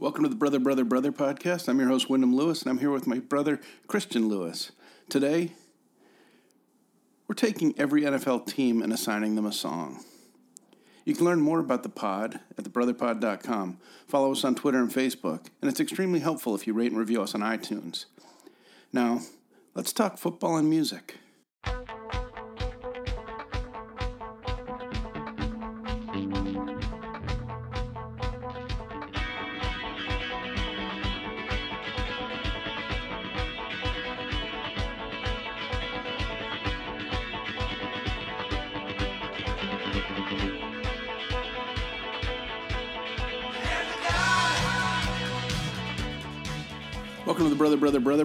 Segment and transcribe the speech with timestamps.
[0.00, 1.68] Welcome to the Brother, Brother, Brother podcast.
[1.68, 4.70] I'm your host, Wyndham Lewis, and I'm here with my brother, Christian Lewis.
[5.08, 5.54] Today,
[7.26, 10.04] we're taking every NFL team and assigning them a song.
[11.04, 13.78] You can learn more about the pod at thebrotherpod.com.
[14.06, 17.20] Follow us on Twitter and Facebook, and it's extremely helpful if you rate and review
[17.20, 18.04] us on iTunes.
[18.92, 19.22] Now,
[19.74, 21.16] let's talk football and music.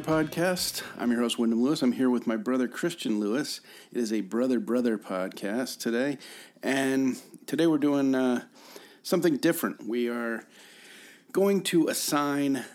[0.03, 0.83] Podcast.
[0.99, 1.81] I'm your host, Wyndham Lewis.
[1.81, 3.61] I'm here with my brother, Christian Lewis.
[3.89, 6.17] It is a Brother, Brother podcast today.
[6.61, 8.43] And today we're doing uh,
[9.01, 9.87] something different.
[9.87, 10.43] We are
[11.31, 12.65] going to assign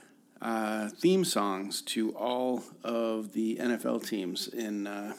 [0.41, 5.13] uh, theme songs to all of the NFL teams in uh,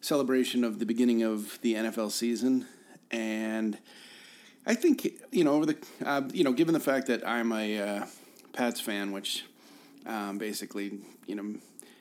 [0.00, 2.66] celebration of the beginning of the NFL season.
[3.12, 3.78] And
[4.66, 7.78] I think, you know, over the, uh, you know, given the fact that I'm a
[7.78, 8.06] uh,
[8.52, 9.44] Pats fan, which
[10.06, 11.54] um, basically, you know,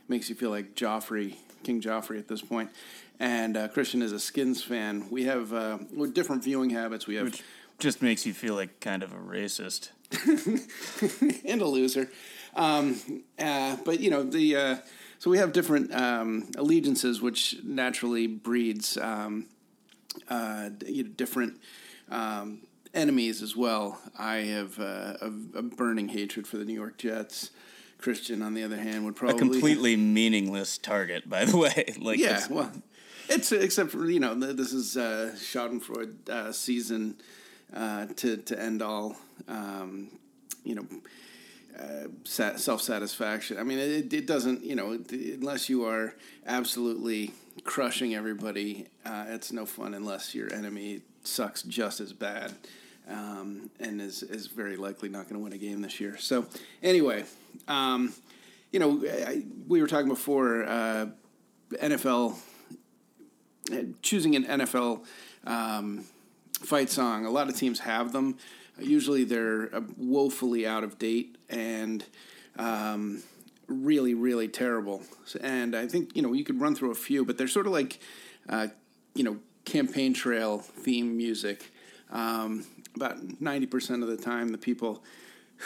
[0.08, 2.70] makes you feel like Joffrey, King Joffrey at this point.
[3.20, 5.08] And uh, Christian is a Skins fan.
[5.10, 5.78] We have uh,
[6.12, 7.06] different viewing habits.
[7.08, 7.44] We have Which
[7.80, 9.90] just makes you feel like kind of a racist.
[11.46, 12.10] and a loser.
[12.56, 14.76] Um, uh, but you know the uh,
[15.20, 19.48] so we have different um, allegiances, which naturally breeds um,
[20.28, 21.60] uh, you know, different
[22.10, 22.62] um,
[22.94, 24.00] enemies as well.
[24.18, 27.52] I have uh, a, a burning hatred for the New York Jets.
[28.02, 31.30] Christian, on the other hand, would probably a completely meaningless target.
[31.30, 32.72] By the way, like yeah, well,
[33.30, 37.16] it's except for you know this is uh, Schadenfreude uh, season
[37.74, 39.16] uh, to to end all
[39.48, 40.10] um,
[40.64, 40.86] you know
[41.80, 43.58] uh, self satisfaction.
[43.58, 47.32] I mean, it, it doesn't you know unless you are absolutely
[47.64, 52.54] crushing everybody, uh, it's no fun unless your enemy sucks just as bad.
[53.10, 56.18] Um, and is, is very likely not going to win a game this year.
[56.18, 56.46] So,
[56.82, 57.26] anyway,
[57.68, 58.14] um,
[58.72, 61.08] you know, I, we were talking before uh,
[61.74, 62.38] NFL
[64.02, 65.06] choosing an NFL
[65.46, 66.06] um,
[66.62, 67.26] fight song.
[67.26, 68.38] A lot of teams have them.
[68.80, 72.04] Usually, they're uh, woefully out of date and
[72.58, 73.24] um,
[73.68, 75.04] really, really terrible.
[75.42, 77.74] And I think you know you could run through a few, but they're sort of
[77.74, 78.00] like
[78.50, 78.68] uh,
[79.14, 81.72] you know campaign trail theme music.
[82.12, 82.66] Um,
[82.96, 85.04] about ninety percent of the time, the people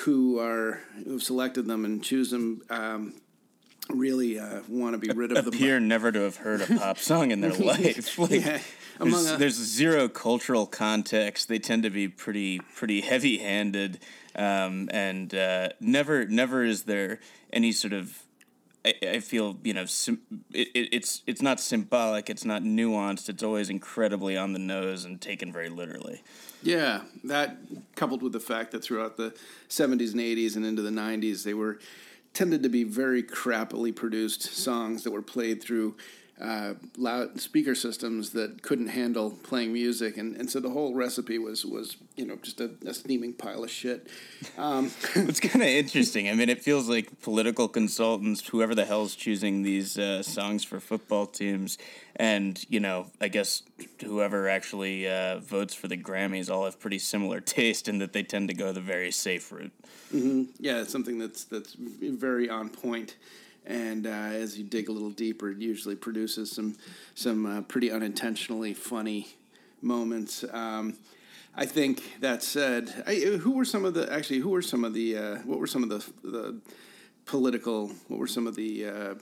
[0.04, 3.14] who are who've selected them and choose them um,
[3.90, 5.54] really uh, want to be rid of them.
[5.54, 8.18] appear never to have heard a pop song in their life.
[8.20, 8.60] Like, Yeah.
[9.00, 11.50] There's, a- there's zero cultural context.
[11.50, 14.00] They tend to be pretty pretty heavy handed,
[14.36, 17.20] um, and uh, never never is there
[17.52, 18.20] any sort of.
[18.86, 20.22] I, I feel you know sim-
[20.54, 22.30] it, it, it's it's not symbolic.
[22.30, 23.28] It's not nuanced.
[23.30, 26.24] It's always incredibly on the nose and taken very literally.
[26.66, 27.58] Yeah, that
[27.96, 29.36] coupled with the fact that throughout the
[29.70, 31.78] 70s and 80s and into the 90s, they were
[32.34, 35.96] tended to be very crappily produced songs that were played through
[36.40, 41.40] uh, loud speaker systems that couldn't handle playing music, and, and so the whole recipe
[41.40, 44.08] was was you know just a, a steaming pile of shit.
[44.58, 46.30] Um, It's kind of interesting.
[46.30, 50.82] I mean, it feels like political consultants, whoever the hell's choosing these uh, songs for
[50.82, 51.78] football teams,
[52.18, 53.64] and you know, I guess
[54.04, 58.24] whoever actually uh, votes for the Grammys all have pretty similar taste in that they
[58.24, 59.72] tend to go the very safe route.
[60.12, 63.16] yeah, it's something that's that's very on point.
[63.66, 66.76] And uh, as you dig a little deeper, it usually produces some
[67.16, 69.28] some uh, pretty unintentionally funny
[69.82, 70.44] moments.
[70.52, 70.98] Um,
[71.56, 74.40] I think that said, I, who were some of the actually?
[74.40, 75.18] Who were some of the?
[75.18, 76.56] Uh, what were some of the the
[77.26, 77.88] political?
[78.08, 79.16] What were some of the uh,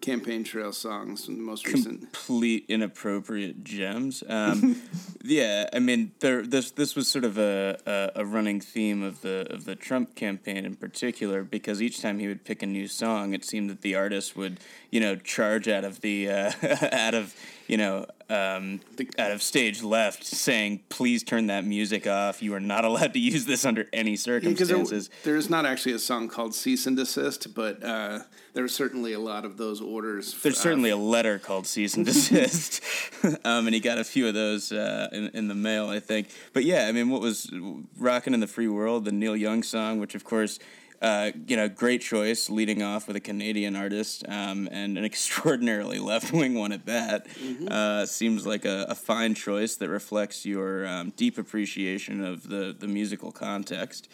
[0.00, 2.00] campaign trail songs in the most recent?
[2.00, 4.22] complete inappropriate gems.
[4.28, 4.80] Um,
[5.22, 9.22] yeah, I mean, there this this was sort of a, a, a running theme of
[9.22, 12.88] the of the Trump campaign in particular because each time he would pick a new
[12.88, 14.60] song, it seemed that the artist would
[14.90, 16.52] you know charge out of the uh,
[16.92, 17.34] out of
[17.66, 18.80] you know um,
[19.18, 22.42] out of stage left, saying, "Please turn that music off.
[22.42, 25.98] You are not allowed to use this under any circumstances." there, there's not actually a
[25.98, 28.20] song called "Cease and Desist," but uh,
[28.54, 30.34] there are certainly a lot of those orders.
[30.42, 32.80] There's uh, certainly a letter called cease and desist,
[33.44, 36.28] um, and he got a few of those uh, in in the mail, I think.
[36.52, 37.50] But yeah, I mean, what was
[37.98, 40.58] "Rockin' in the Free World," the Neil Young song, which of course
[41.02, 45.98] Uh, you know, great choice leading off with a Canadian artist um, and an extraordinarily
[45.98, 47.26] left wing one at that.
[47.68, 52.74] Uh, seems like a, a fine choice that reflects your um, deep appreciation of the,
[52.78, 54.08] the musical context.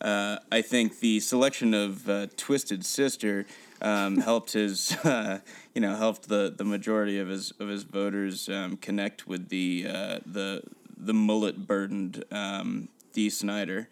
[0.00, 3.46] uh, I think the selection of uh, Twisted Sister
[3.80, 5.40] um, helped his, uh,
[5.74, 9.86] you know, helped the, the majority of his of his voters um, connect with the
[9.88, 10.62] uh, the
[10.96, 13.88] the mullet burdened um, Dee Snider.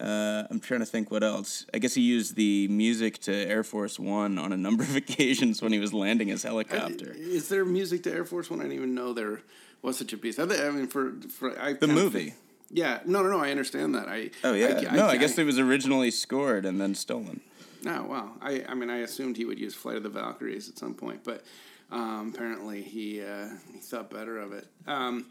[0.00, 1.66] Uh, I'm trying to think what else.
[1.72, 5.62] I guess he used the music to Air Force One on a number of occasions
[5.62, 7.14] when he was landing his helicopter.
[7.16, 8.60] Is there music to Air Force One?
[8.60, 9.40] I didn't even know there
[9.82, 10.38] was such a piece.
[10.38, 12.34] I, I mean, for for I the movie.
[12.70, 13.40] yeah, no, no, no.
[13.40, 14.08] I understand that.
[14.08, 17.40] I Oh yeah, I, no, I, guess it was originally scored and then stolen.
[17.82, 18.32] No, wow.
[18.42, 21.20] I, I mean, I assumed he would use Flight of the Valkyries at some point,
[21.22, 21.44] but
[21.90, 24.66] um, apparently he uh, he thought better of it.
[24.86, 25.26] Um,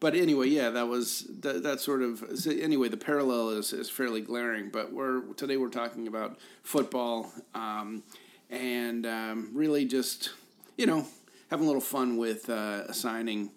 [0.00, 2.24] but anyway, yeah, that was that, that sort of.
[2.34, 4.70] So anyway, the parallel is, is fairly glaring.
[4.70, 8.02] But we're today we're talking about football um,
[8.50, 10.30] and um, really just
[10.76, 11.06] you know
[11.50, 13.50] having a little fun with uh, assigning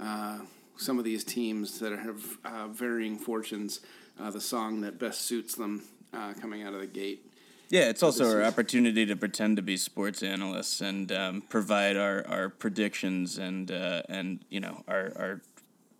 [0.00, 0.38] uh,
[0.76, 3.80] some of these teams that have uh, varying fortunes
[4.18, 5.82] uh, the song that best suits them
[6.14, 7.26] uh, coming out of the gate.
[7.68, 12.26] Yeah, it's also our opportunity to pretend to be sports analysts and um, provide our,
[12.26, 15.40] our predictions and uh, and you know our, our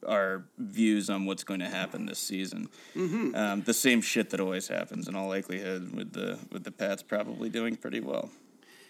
[0.06, 2.68] our views on what's going to happen this season.
[2.96, 3.34] Mm-hmm.
[3.34, 7.02] Um, the same shit that always happens in all likelihood with the with the Pats
[7.02, 8.30] probably doing pretty well.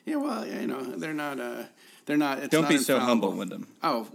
[0.05, 1.38] Yeah, well, you know they're not.
[1.41, 1.64] Uh,
[2.06, 2.38] they're not.
[2.38, 3.69] It's Don't not be so humble, Wyndham.
[3.82, 4.09] Oh,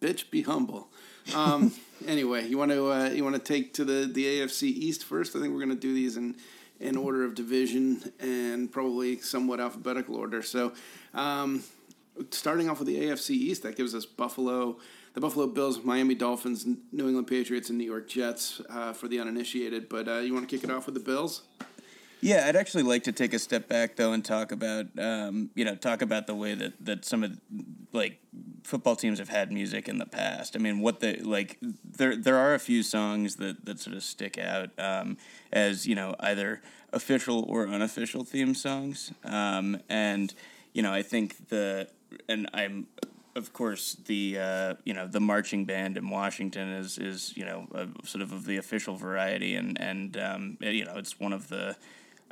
[0.00, 0.88] bitch, be humble.
[1.34, 1.72] Um,
[2.06, 5.34] anyway, you want to uh, you want to take to the the AFC East first.
[5.34, 6.36] I think we're going to do these in
[6.78, 10.42] in order of division and probably somewhat alphabetical order.
[10.42, 10.72] So,
[11.12, 11.62] um,
[12.30, 14.78] starting off with the AFC East, that gives us Buffalo,
[15.14, 19.20] the Buffalo Bills, Miami Dolphins, New England Patriots, and New York Jets uh, for the
[19.20, 19.88] uninitiated.
[19.88, 21.42] But uh, you want to kick it off with the Bills?
[22.22, 25.64] Yeah, I'd actually like to take a step back though and talk about um, you
[25.64, 27.40] know talk about the way that, that some of
[27.92, 28.20] like
[28.62, 30.54] football teams have had music in the past.
[30.54, 34.02] I mean, what the like there there are a few songs that, that sort of
[34.02, 35.16] stick out um,
[35.50, 36.60] as you know either
[36.92, 40.34] official or unofficial theme songs, um, and
[40.74, 41.88] you know I think the
[42.28, 42.86] and I'm
[43.40, 47.66] of course the uh, you know the marching band in Washington is is you know
[47.74, 51.48] a, sort of of the official variety and and um, you know it's one of
[51.48, 51.76] the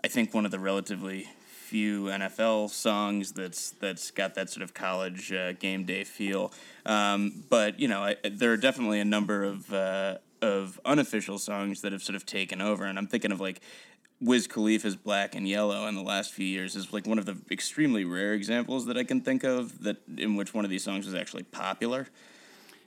[0.04, 1.26] I think one of the relatively
[1.68, 6.52] few NFL songs that's that's got that sort of college uh, game day feel.
[6.86, 11.82] Um, but you know, I, there are definitely a number of uh, of unofficial songs
[11.82, 13.60] that have sort of taken over, and I'm thinking of like.
[14.20, 17.36] Wiz Khalifa's "Black and Yellow" in the last few years is like one of the
[17.50, 21.06] extremely rare examples that I can think of that in which one of these songs
[21.06, 22.08] was actually popular.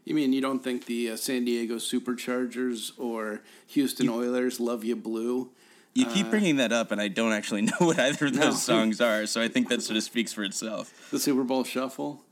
[0.04, 4.95] You mean you don't think the uh, San Diego Superchargers or Houston Oilers "Love You
[4.95, 5.51] Blue"?
[5.94, 8.51] You keep bringing that up, and I don't actually know what either of those No.
[8.75, 11.10] songs are, so I think that sort of speaks for itself.
[11.12, 12.24] The Super Bowl Shuffle.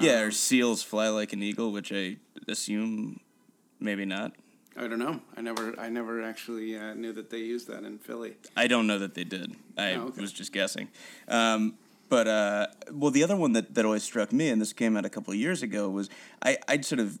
[0.00, 3.18] Yeah, or Seals Fly Like an Eagle, which I assume
[3.80, 4.32] maybe not.
[4.78, 5.20] I don't know.
[5.36, 8.36] I never, I never actually uh, knew that they used that in Philly.
[8.56, 9.56] I don't know that they did.
[9.76, 10.20] I Oh, okay.
[10.20, 10.88] was just guessing.
[11.26, 11.74] Um,
[12.08, 15.04] but uh, well, the other one that, that always struck me, and this came out
[15.04, 16.08] a couple of years ago, was
[16.42, 17.18] I I'd sort of.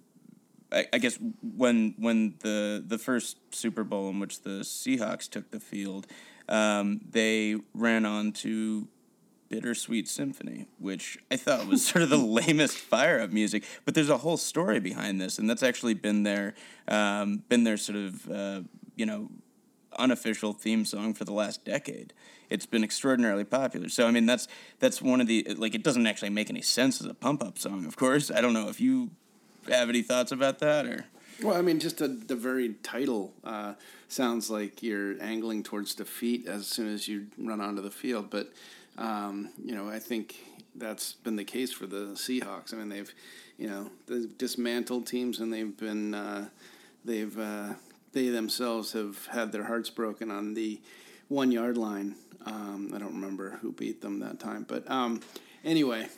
[0.70, 5.50] I, I guess when when the the first Super Bowl in which the Seahawks took
[5.50, 6.06] the field,
[6.48, 8.86] um, they ran on to
[9.48, 13.64] Bittersweet Symphony, which I thought was sort of the lamest fire up music.
[13.84, 16.54] But there's a whole story behind this, and that's actually been their
[16.86, 18.60] um, been their sort of uh,
[18.96, 19.30] you know
[19.98, 22.12] unofficial theme song for the last decade.
[22.50, 23.88] It's been extraordinarily popular.
[23.88, 27.00] So I mean that's that's one of the like it doesn't actually make any sense
[27.00, 27.86] as a pump up song.
[27.86, 29.10] Of course, I don't know if you
[29.68, 31.06] have any thoughts about that or.
[31.40, 33.74] Well, I mean, just the, the very title uh,
[34.08, 38.28] sounds like you're angling towards defeat as soon as you run onto the field.
[38.28, 38.52] But,
[38.98, 40.36] um, you know, I think
[40.74, 42.74] that's been the case for the Seahawks.
[42.74, 43.12] I mean, they've,
[43.56, 46.48] you know, they've dismantled teams and they've been, uh,
[47.04, 47.74] they've, uh,
[48.12, 50.80] they themselves have had their hearts broken on the
[51.28, 52.16] one yard line.
[52.44, 54.64] Um, I don't remember who beat them that time.
[54.66, 55.20] But um,
[55.64, 56.08] anyway.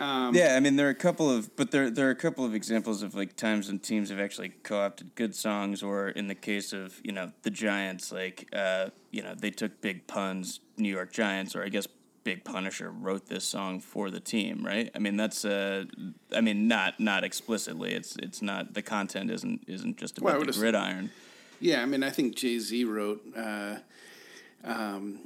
[0.00, 2.44] Um, Yeah, I mean there are a couple of, but there there are a couple
[2.44, 6.34] of examples of like times when teams have actually co-opted good songs, or in the
[6.34, 10.88] case of you know the Giants, like uh, you know they took Big Pun's New
[10.88, 11.86] York Giants, or I guess
[12.24, 14.90] Big Punisher wrote this song for the team, right?
[14.94, 15.84] I mean that's uh,
[16.34, 17.92] I mean not not explicitly.
[17.92, 21.10] It's it's not the content isn't isn't just Well, about would the gridiron.
[21.60, 23.76] Yeah, I mean, I think Jay Z wrote, uh,
[24.64, 25.20] um,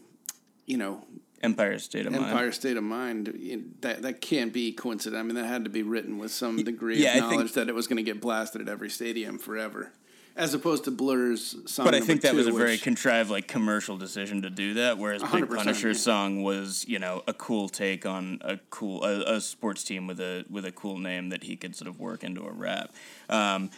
[0.66, 1.04] you know,
[1.42, 2.26] Empire State of Mind.
[2.26, 3.74] Empire State of Mind.
[3.80, 5.18] That that can't be coincident.
[5.18, 7.68] I mean, that had to be written with some degree yeah, of think- knowledge that
[7.68, 9.92] it was going to get blasted at every stadium forever,
[10.38, 11.84] as opposed to Blur's song.
[11.84, 14.96] But I think that was two, a very contrived, like commercial decision to do that.
[14.96, 16.12] Whereas Big Punisher's yeah.
[16.12, 20.20] song was, you know, a cool take on a cool a, a sports team with
[20.20, 22.94] a with a cool name that he could sort of work into a rap.
[23.28, 23.70] Um,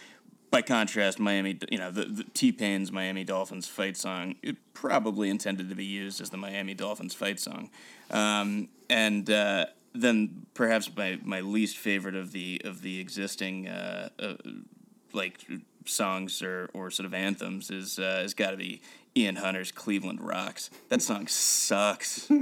[0.51, 5.29] by contrast, Miami, you know, the, the T Pain's Miami Dolphins fight song, it probably
[5.29, 7.69] intended to be used as the Miami Dolphins fight song.
[8.11, 14.09] Um, and uh, then perhaps my, my least favorite of the of the existing uh,
[14.19, 14.33] uh,
[15.13, 15.39] like
[15.85, 18.81] songs or, or sort of anthems is uh, has got to be
[19.15, 20.69] Ian Hunter's Cleveland Rocks.
[20.89, 22.29] That song sucks.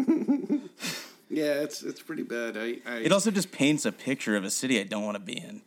[1.29, 2.58] Yeah, it's it's pretty bad.
[2.58, 5.24] I, I It also just paints a picture of a city I don't want to
[5.24, 5.62] be in.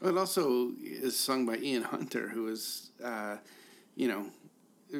[0.00, 3.38] It also is sung by Ian Hunter, who is, uh,
[3.96, 4.26] you know,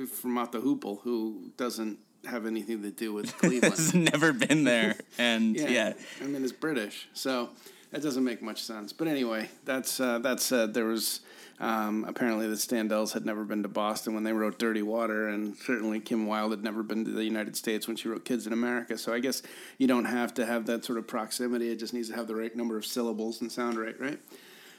[0.08, 3.74] from Mott the Hoople, who doesn't have anything to do with Cleveland.
[3.74, 5.92] Has never been there, and yeah, yeah.
[6.20, 7.50] I mean, it's British, so
[7.92, 8.92] that doesn't make much sense.
[8.92, 11.20] But anyway, that's uh, that said, there was
[11.60, 15.56] um, apparently the Standells had never been to Boston when they wrote Dirty Water, and
[15.56, 18.52] certainly Kim Wilde had never been to the United States when she wrote Kids in
[18.52, 18.96] America.
[18.96, 19.42] So I guess
[19.76, 22.36] you don't have to have that sort of proximity; it just needs to have the
[22.36, 24.20] right number of syllables and sound right, right?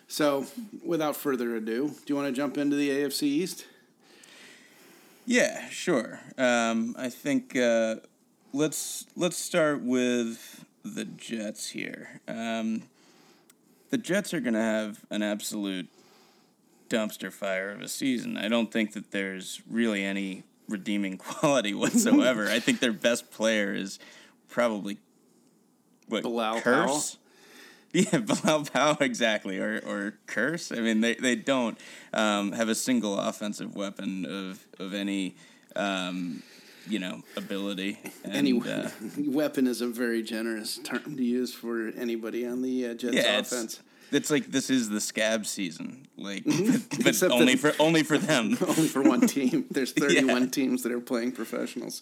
[0.07, 0.47] So,
[0.83, 3.67] without further ado, do you want to jump into the AFC East?
[5.25, 6.21] Yeah, sure.
[6.37, 7.97] Um, I think uh,
[8.53, 12.21] let's let's start with the Jets here.
[12.27, 12.83] Um,
[13.91, 15.89] the Jets are going to have an absolute
[16.89, 18.37] dumpster fire of a season.
[18.37, 22.47] I don't think that there's really any redeeming quality whatsoever.
[22.47, 23.99] I think their best player is
[24.47, 24.97] probably
[26.07, 27.17] what Bilal Kearse.
[27.91, 30.77] Yeah, Bilal Powell, exactly, or or Kearse.
[30.77, 31.75] I mean, they they don't
[32.13, 35.35] um, have a single offensive weapon of of any,
[35.75, 36.43] um,
[36.87, 37.97] you know, ability.
[38.23, 42.89] And, Any uh, weapon is a very generous term to use for anybody on the
[42.89, 43.79] uh, Jets yeah, offense.
[44.11, 47.41] It's like this is the scab season, like, but, but Mm-hmm.
[47.41, 48.57] Only for only for them.
[48.67, 49.65] Only for one team.
[49.71, 52.01] There's 31 teams that are playing professionals.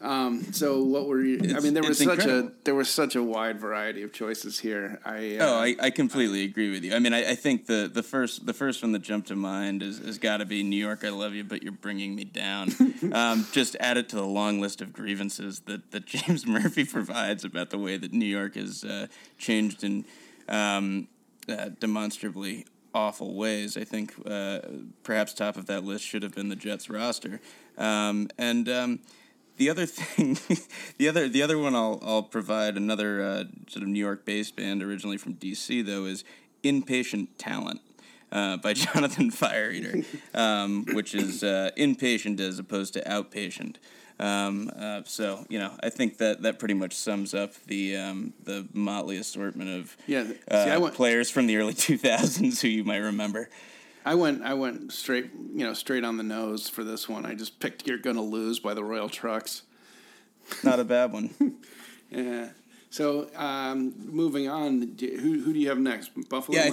[0.00, 1.56] Um, so what were you?
[1.56, 2.48] I mean, there was such incredible.
[2.48, 5.00] a there was such a wide variety of choices here.
[5.04, 6.94] I uh, Oh, I, I completely agree with you.
[6.94, 9.82] I mean, I, I think the, the first the first one that jumped to mind
[9.82, 11.04] is has got to be New York.
[11.04, 12.70] I love you, but you're bringing me down.
[13.12, 17.44] um, just add it to the long list of grievances that, that James Murphy provides
[17.44, 20.04] about the way that New York has uh, changed in
[20.48, 21.08] um,
[21.78, 23.76] demonstrably awful ways.
[23.76, 24.60] I think uh,
[25.02, 27.40] perhaps top of that list should have been the Jets roster,
[27.76, 28.68] um, and.
[28.68, 29.00] Um,
[29.58, 30.38] the other thing,
[30.98, 34.56] the other the other one I'll I'll provide another uh, sort of New York based
[34.56, 36.24] band originally from DC though is
[36.62, 37.80] Inpatient Talent.
[38.30, 43.76] Uh, by Jonathan Fire Eater, um, which is uh, inpatient as opposed to outpatient.
[44.20, 48.34] Um, uh, so you know, I think that that pretty much sums up the um,
[48.42, 52.68] the motley assortment of Yeah, see, uh, went- players from the early two thousands who
[52.68, 53.48] you might remember.
[54.04, 57.26] I went I went straight you know straight on the nose for this one.
[57.26, 59.62] I just picked "You're Gonna Lose" by the Royal Trux.
[60.64, 61.30] Not a bad one.
[62.10, 62.48] Yeah.
[62.88, 66.10] So um, moving on, who who do you have next?
[66.30, 66.70] Buffalo, Yeah,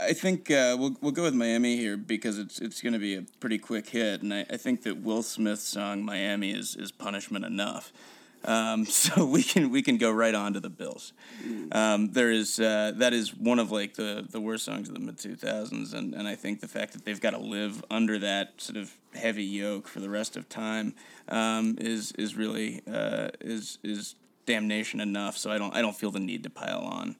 [0.00, 3.16] I, think uh, we'll we'll go with Miami here because it's it's going to be
[3.16, 6.90] a pretty quick hit, and I, I think that Will Smith's song "Miami" is is
[6.92, 7.92] punishment enough.
[8.44, 11.12] Um, so we can we can go right on to the Bills.
[11.72, 15.00] Um, there is uh, that is one of like the, the worst songs of the
[15.00, 18.18] mid two thousands, and and I think the fact that they've got to live under
[18.18, 20.94] that sort of heavy yoke for the rest of time
[21.28, 24.14] um, is is really uh, is is
[24.46, 25.36] damnation enough.
[25.36, 27.16] So I don't I don't feel the need to pile on.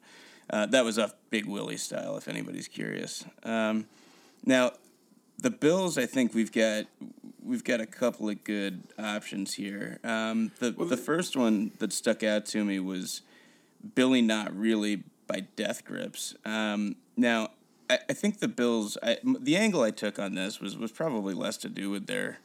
[0.49, 3.23] Uh, that was off Big Willie style, if anybody's curious.
[3.43, 3.85] Um,
[4.45, 4.71] now,
[5.37, 6.85] the Bills, I think we've got
[7.43, 9.99] we've got a couple of good options here.
[10.03, 13.21] Um, the the first one that stuck out to me was
[13.95, 16.35] Billy Not Really by Death Grips.
[16.45, 17.49] Um, now,
[17.89, 18.97] I, I think the Bills.
[19.01, 22.39] I, the angle I took on this was was probably less to do with their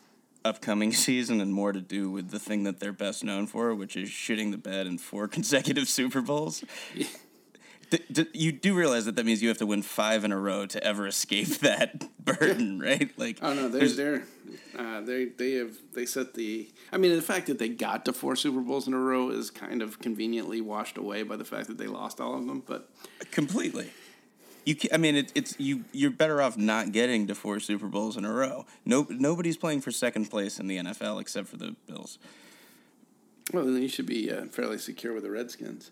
[0.44, 3.96] upcoming season and more to do with the thing that they're best known for, which
[3.96, 6.64] is shitting the bed in four consecutive Super Bowls.
[7.90, 10.38] D- d- you do realize that that means you have to win five in a
[10.38, 13.10] row to ever escape that burden, right?
[13.18, 14.22] Like, Oh no, they're there's- they're
[14.78, 16.68] uh, they they have they set the.
[16.92, 19.50] I mean, the fact that they got to four Super Bowls in a row is
[19.50, 22.62] kind of conveniently washed away by the fact that they lost all of them.
[22.64, 22.88] But
[23.30, 23.90] completely.
[24.64, 25.84] You, I mean, it, it's you.
[25.92, 28.64] You're better off not getting to four Super Bowls in a row.
[28.84, 32.18] No, nobody's playing for second place in the NFL except for the Bills.
[33.52, 35.90] well, then you should be uh, fairly secure with the Redskins.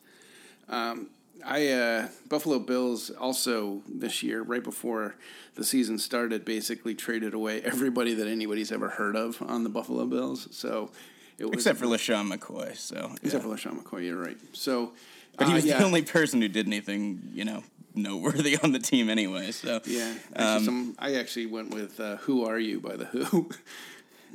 [0.69, 1.09] Um,
[1.45, 5.17] I uh, Buffalo Bills also this year, right before
[5.55, 10.07] the season started, basically traded away everybody that anybody's ever heard of on the Buffalo
[10.07, 10.49] Bills.
[10.51, 10.91] So
[11.39, 12.77] it was Except for LeSean McCoy.
[12.77, 13.51] So, except yeah.
[13.51, 14.07] for LeSean McCoy.
[14.07, 14.39] You're right.
[14.53, 14.93] So,
[15.37, 15.79] but he uh, was yeah.
[15.79, 19.51] the only person who did anything, you know, noteworthy on the team anyway.
[19.51, 23.07] So, Yeah, actually, Um, some, I actually went with uh, "Who Are You" by the
[23.07, 23.51] Who.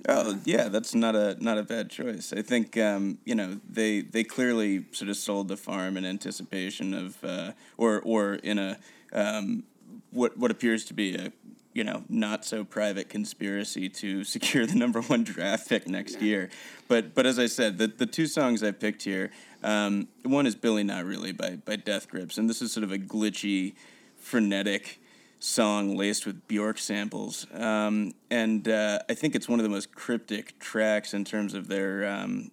[0.07, 2.31] Oh yeah, that's not a not a bad choice.
[2.31, 6.93] I think um, you know they they clearly sort of sold the farm in anticipation
[6.93, 8.77] of uh, or or in a
[9.11, 9.63] um,
[10.11, 11.33] what what appears to be a
[11.73, 16.49] you know not so private conspiracy to secure the number one draft pick next year.
[16.87, 20.55] But but as I said, the the two songs I picked here, um, one is
[20.55, 23.75] Billy Not Really by by Death Grips, and this is sort of a glitchy,
[24.15, 25.01] frenetic
[25.39, 27.45] song laced with Bjork samples.
[27.53, 31.67] Um, and uh, I think it's one of the most cryptic tracks in terms of
[31.67, 32.51] their um,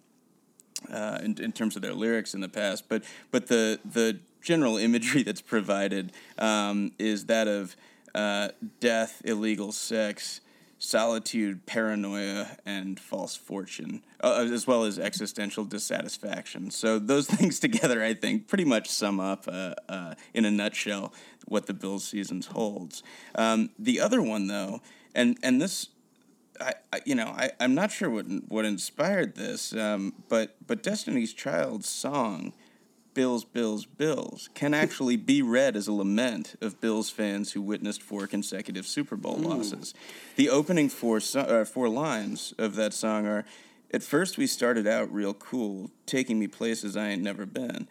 [0.91, 2.87] uh, in, in terms of their lyrics in the past.
[2.87, 7.75] But but the the general imagery that's provided um, is that of
[8.13, 8.49] uh,
[8.79, 10.41] death, illegal sex,
[10.85, 16.71] solitude, paranoia, and false fortune, uh, as well as existential dissatisfaction.
[16.71, 21.13] So those things together, I think, pretty much sum up, uh, uh, in a nutshell,
[21.47, 23.03] what the Bills seasons holds.
[23.35, 24.81] Um, the other one, though,
[25.13, 25.89] and and this.
[26.61, 30.81] I, I, you know, I, I'm not sure what what inspired this, um, but but
[30.81, 32.53] Destiny's Child's song
[33.15, 38.03] Bills, Bills, Bills can actually be read as a lament of Bills fans who witnessed
[38.03, 39.45] four consecutive Super Bowl mm.
[39.45, 39.95] losses.
[40.35, 43.45] The opening four, so- uh, four lines of that song are
[43.91, 47.87] At first, we started out real cool, taking me places I ain't never been.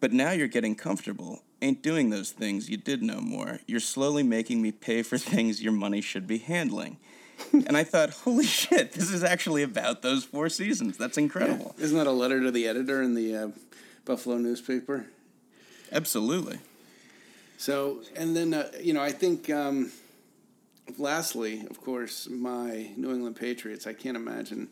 [0.00, 1.42] But now you're getting comfortable.
[1.62, 3.60] Ain't doing those things you did no more.
[3.66, 6.98] You're slowly making me pay for things your money should be handling.
[7.52, 10.98] and I thought, holy shit, this is actually about those four seasons.
[10.98, 11.74] That's incredible.
[11.78, 11.84] Yeah.
[11.84, 13.48] Isn't that a letter to the editor in the uh,
[14.04, 15.06] Buffalo newspaper.
[15.92, 16.58] Absolutely.
[17.56, 19.92] So, and then, uh, you know, I think, um,
[20.98, 24.68] lastly, of course, my New England Patriots, I can't imagine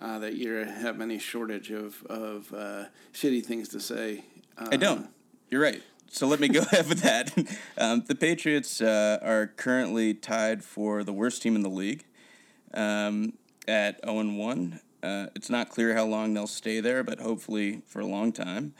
[0.00, 4.24] uh, that you have any shortage of, of uh, shitty things to say.
[4.56, 5.08] I don't.
[5.50, 5.82] You're right.
[6.10, 7.32] So let me go ahead with that.
[7.78, 12.04] Um, the Patriots uh, are currently tied for the worst team in the league
[12.74, 13.32] um,
[13.66, 14.80] at 0 1.
[15.02, 18.74] Uh, it's not clear how long they'll stay there, but hopefully for a long time.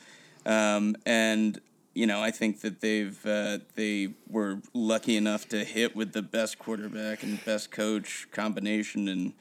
[0.47, 1.61] Um, and
[1.95, 6.23] you know, I think that they've uh, they were lucky enough to hit with the
[6.23, 9.33] best quarterback and best coach combination and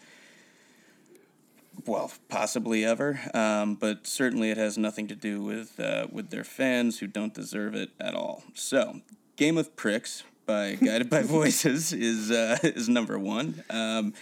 [1.86, 3.20] well, possibly ever.
[3.34, 7.34] Um, but certainly, it has nothing to do with uh, with their fans who don't
[7.34, 8.44] deserve it at all.
[8.54, 9.02] So,
[9.36, 13.64] Game of Pricks by Guided by Voices is uh, is number one.
[13.70, 14.14] Um,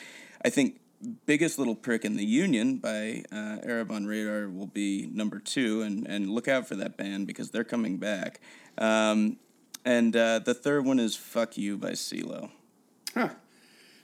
[0.43, 0.79] I think
[1.25, 5.81] biggest little prick in the union by uh, Arab on Radar will be number two,
[5.81, 8.39] and and look out for that band because they're coming back.
[8.77, 9.37] Um,
[9.85, 12.51] and uh, the third one is "Fuck You" by CeeLo.
[13.13, 13.29] Huh.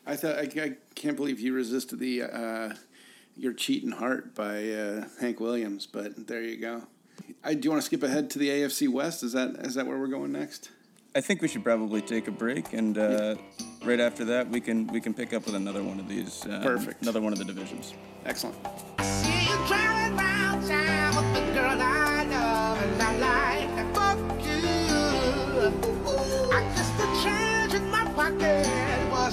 [0.06, 2.73] I thought I, I can't believe you resisted the uh,
[3.36, 6.84] "Your Cheating Heart" by uh, Hank Williams, but there you go.
[7.43, 9.23] I, do you want to skip ahead to the AFC West?
[9.23, 10.69] Is that is that where we're going next?
[11.15, 13.36] I think we should probably take a break, and uh,
[13.86, 16.45] right after that, we can we can pick up with another one of these.
[16.45, 17.04] Uh, Perfect.
[17.04, 17.93] Another one of the divisions.
[18.26, 18.56] Excellent.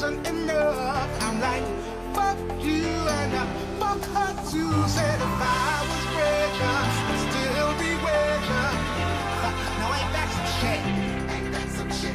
[0.01, 0.71] wasn't enough.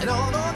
[0.05, 0.54] And although there's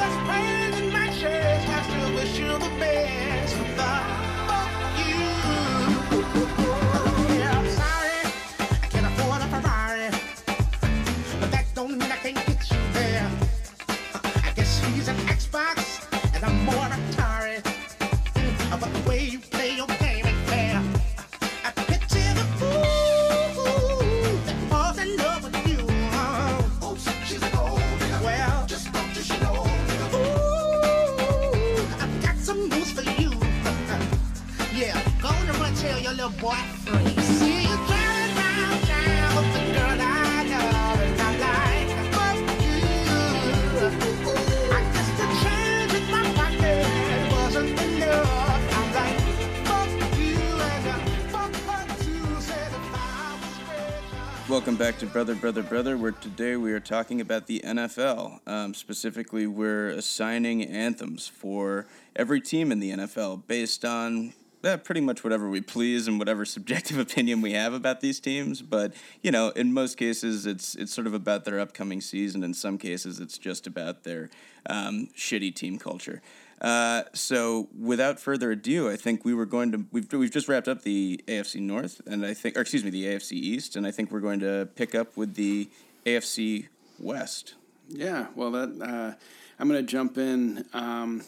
[54.50, 58.40] Welcome back to Brother, Brother, Brother, where today we are talking about the NFL.
[58.48, 61.86] Um, specifically, we're assigning anthems for
[62.16, 64.34] every team in the NFL based on
[64.64, 68.64] eh, pretty much whatever we please and whatever subjective opinion we have about these teams.
[68.64, 72.44] But you know, in most cases, it's it's sort of about their upcoming season.
[72.44, 74.32] In some cases, it's just about their
[74.66, 76.24] um, shitty team culture.
[76.62, 80.67] Uh, so, without further ado, I think we were going to we've we've just wrapped
[80.67, 83.91] up the AFC North, and I think, or excuse me, the AFC East, and I
[83.91, 85.69] think we're going to pick up with the
[86.06, 86.67] AFC
[87.00, 87.56] West.
[87.88, 89.15] Yeah, well, that uh,
[89.58, 91.24] I'm going to jump in um,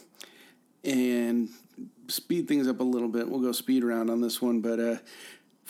[0.84, 1.50] and
[2.08, 3.30] speed things up a little bit.
[3.30, 4.98] We'll go speed round on this one, but uh,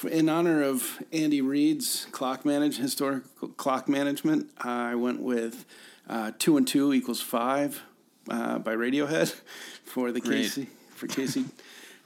[0.10, 5.66] in honor of Andy Reid's clock manage historical clock management, I went with
[6.10, 7.84] uh, two and two equals five
[8.30, 9.34] uh, by Radiohead
[9.86, 10.22] for the.
[10.22, 11.46] Casey for Casey.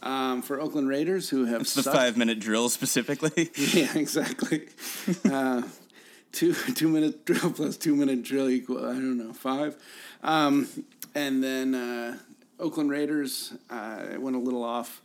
[0.04, 3.49] Um, for Oakland Raiders, who have It's the sucked- five minute drill specifically.
[3.58, 4.67] Yeah, exactly.
[5.32, 5.63] uh,
[6.32, 9.75] two two minute drill plus two minute drill equal I don't know five,
[10.21, 10.67] um,
[11.15, 12.17] and then uh,
[12.60, 13.54] Oakland Raiders.
[13.69, 15.01] Uh, went a little off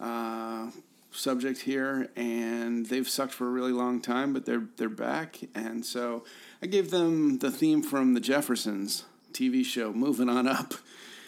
[0.00, 0.70] uh,
[1.12, 5.84] subject here, and they've sucked for a really long time, but they're they're back, and
[5.86, 6.24] so
[6.62, 10.74] I gave them the theme from the Jeffersons TV show, "Moving On Up."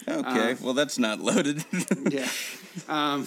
[0.06, 1.64] Okay, well that's not loaded.
[2.10, 2.28] Yeah.
[2.88, 3.26] Um,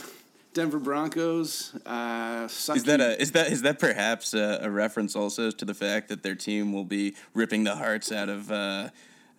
[0.53, 1.73] Denver Broncos.
[1.85, 5.73] Uh, Is that a is that is that perhaps a, a reference also to the
[5.73, 8.89] fact that their team will be ripping the hearts out of uh,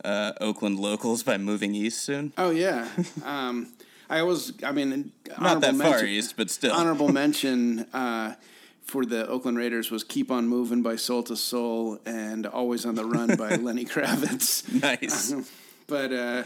[0.04, 2.32] uh, Oakland locals by moving east soon?
[2.38, 2.88] Oh yeah.
[3.24, 3.68] Um,
[4.10, 4.52] I was.
[4.64, 6.72] I mean, Not that honorable far mention- east, but still.
[6.72, 8.34] Honorable mention uh,
[8.88, 12.94] for the Oakland Raiders was "Keep on Moving" by Soul II Soul and "Always on
[12.94, 14.82] the Run" by Lenny Kravitz.
[14.82, 15.34] nice.
[15.86, 16.44] But uh,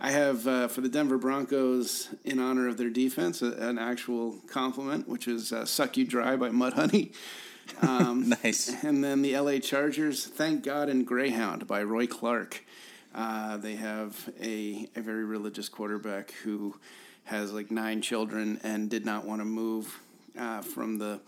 [0.00, 4.36] I have uh, for the Denver Broncos, in honor of their defense, a, an actual
[4.48, 7.14] compliment, which is uh, "Suck You Dry" by Mudhoney.
[7.82, 8.82] nice.
[8.82, 12.64] And then the LA Chargers, Thank God and Greyhound by Roy Clark.
[13.14, 16.74] Uh, they have a, a very religious quarterback who
[17.24, 20.00] has like nine children and did not want to move
[20.38, 21.20] uh, from the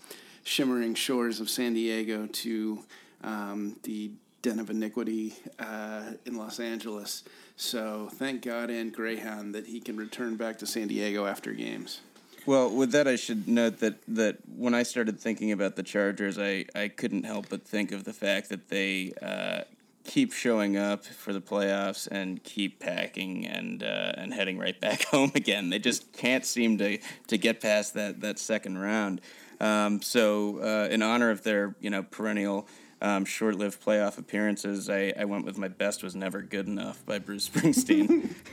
[0.47, 2.79] shimmering shores of San Diego to
[3.23, 7.23] um, the den of iniquity uh, in Los Angeles.
[7.57, 12.01] So thank God and Greyhound that he can return back to San Diego after games.
[12.45, 16.39] Well, with that, I should note that, that when I started thinking about the Chargers,
[16.39, 19.63] I, I couldn't help but think of the fact that they uh,
[20.05, 25.03] keep showing up for the playoffs and keep packing and uh, and heading right back
[25.11, 25.69] home again.
[25.69, 29.19] They just can't seem to, to get past that, that second round.
[29.59, 32.67] Um, so, uh, in honor of their you know perennial
[33.01, 37.19] um, short-lived playoff appearances, I, I went with "My Best Was Never Good Enough" by
[37.19, 38.33] Bruce Springsteen.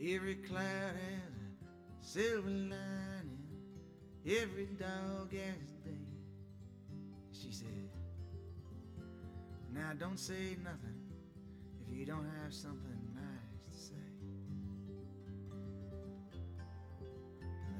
[0.00, 3.38] Every cloud has a silver lining.
[4.26, 5.90] Every dog has its day.
[7.32, 7.88] She said,
[9.72, 11.00] Now don't say nothing
[11.80, 13.94] if you don't have something nice to say.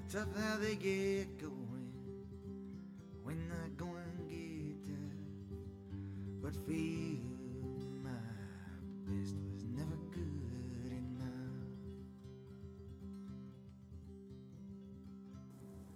[0.06, 1.67] The tough how they get going
[3.76, 3.94] going
[4.28, 4.98] get tough.
[6.42, 7.18] But feel
[8.02, 8.10] my
[9.06, 11.28] best was never good enough.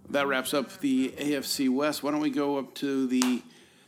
[0.09, 2.03] That wraps up the AFC West.
[2.03, 3.41] Why don't we go up to the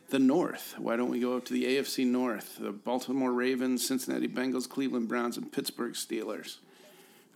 [0.10, 0.75] the North?
[0.77, 2.58] Why don't we go up to the AFC North?
[2.60, 6.58] The Baltimore Ravens, Cincinnati Bengals, Cleveland Browns, and Pittsburgh Steelers.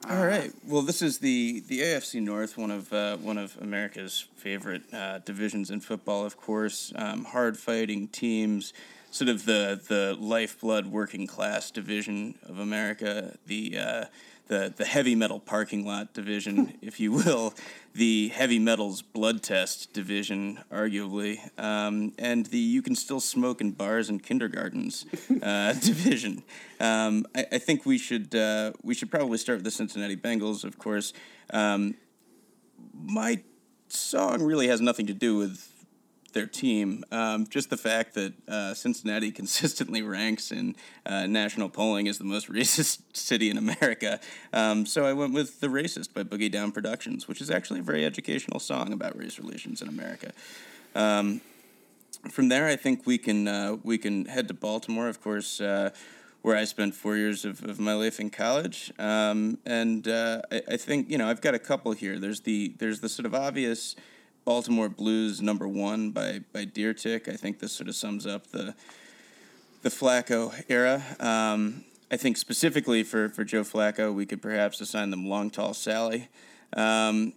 [0.07, 0.53] All right.
[0.65, 5.19] Well, this is the, the AFC North, one of uh, one of America's favorite uh,
[5.19, 6.93] divisions in football, of course.
[6.95, 8.71] Um, hard fighting teams,
[9.11, 13.37] sort of the the lifeblood working class division of America.
[13.45, 14.05] The uh,
[14.49, 17.53] the the heavy metal parking lot division, if you will,
[17.93, 23.71] the heavy metals blood test division, arguably, um, and the you can still smoke in
[23.71, 25.05] bars and kindergartens
[25.41, 26.43] uh, division.
[26.79, 30.65] Um, I, I think we should uh, we should probably start with the Cincinnati Bengals,
[30.65, 31.13] of course.
[31.51, 31.95] Um,
[32.93, 33.41] my
[33.87, 35.78] song really has nothing to do with
[36.33, 37.03] their team.
[37.11, 42.23] Um, just the fact that uh, Cincinnati consistently ranks in uh, national polling as the
[42.23, 44.19] most racist city in America.
[44.53, 47.83] Um, so I went with The Racist by Boogie Down Productions, which is actually a
[47.83, 50.31] very educational song about race relations in America.
[50.95, 51.41] Um,
[52.31, 55.91] from there, I think we can uh, we can head to Baltimore, of course, uh,
[56.41, 58.91] where I spent four years of, of my life in college.
[58.99, 62.19] Um, and uh, I, I think you know I've got a couple here.
[62.19, 63.95] There's the there's the sort of obvious
[64.45, 67.27] Baltimore Blues number one by by Deer Tick.
[67.27, 68.73] I think this sort of sums up the
[69.81, 71.03] the Flacco era.
[71.19, 75.73] Um, I think specifically for, for Joe Flacco, we could perhaps assign them Long Tall
[75.75, 76.27] Sally.
[76.75, 77.33] Um,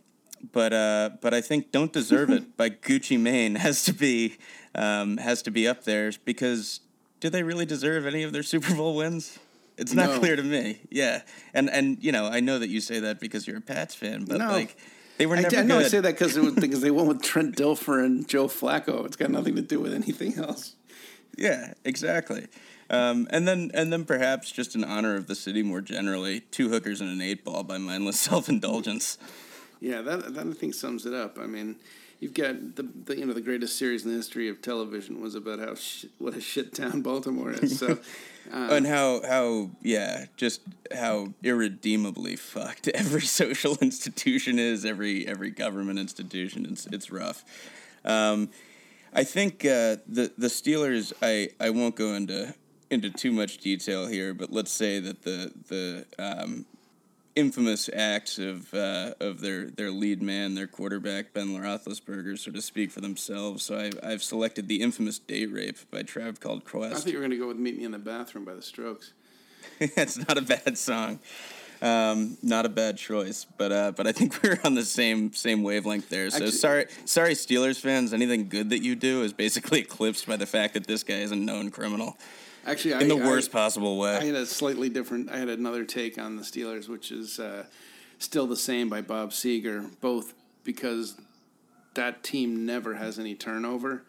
[0.52, 4.38] but uh, but I think "Don't Deserve It" by Gucci Mane has to be
[4.74, 6.80] um, has to be up there because
[7.20, 9.38] do they really deserve any of their Super Bowl wins?
[9.78, 10.18] It's not No.
[10.18, 10.80] clear to me.
[10.90, 11.22] Yeah,
[11.54, 14.24] and and you know I know that you say that because you're a Pats fan,
[14.24, 14.48] but No.
[14.50, 14.76] like
[15.18, 17.56] they were I, never I know I say that because because they went with Trent
[17.56, 19.04] Dilfer and Joe Flacco.
[19.06, 20.74] It's got nothing to do with anything else.
[21.36, 22.46] Yeah, exactly.
[22.90, 26.68] Um, and then and then perhaps just in honor of the city more generally, two
[26.68, 29.18] hookers and an eight ball by mindless self indulgence.
[29.80, 31.38] Yeah, that that I think sums it up.
[31.38, 31.76] I mean,
[32.20, 35.34] you've got the, the you know the greatest series in the history of television was
[35.34, 37.78] about how sh- what a shit town Baltimore is.
[37.78, 37.98] So.
[38.50, 40.60] Uh, and how how yeah, just
[40.94, 46.66] how irredeemably fucked every social institution is, every every government institution.
[46.68, 47.44] It's it's rough.
[48.04, 48.50] Um,
[49.12, 51.12] I think uh, the the Steelers.
[51.22, 52.54] I, I won't go into
[52.90, 56.66] into too much detail here, but let's say that the the um,
[57.34, 62.64] infamous acts of uh, of their their lead man, their quarterback Ben Roethlisberger, sort of
[62.64, 63.62] speak for themselves.
[63.62, 66.94] So I've, I've selected the infamous date rape by Tribe Called Quest.
[66.94, 68.62] I thought you were going to go with "Meet Me in the Bathroom" by the
[68.62, 69.12] Strokes.
[69.96, 71.20] That's not a bad song.
[71.80, 75.62] Um, not a bad choice, but uh, but I think we're on the same same
[75.62, 76.30] wavelength there.
[76.30, 78.12] So Actually- sorry, sorry, Steelers fans.
[78.12, 81.32] Anything good that you do is basically eclipsed by the fact that this guy is
[81.32, 82.16] a known criminal
[82.66, 84.16] Actually, in I, the worst I, possible way.
[84.16, 85.30] I had a slightly different.
[85.30, 87.64] I had another take on the Steelers, which is uh,
[88.18, 89.90] still the same by Bob Seger.
[90.00, 91.16] Both because
[91.94, 94.04] that team never has any turnover.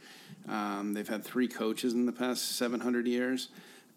[0.47, 3.49] Um, they've had three coaches in the past seven hundred years,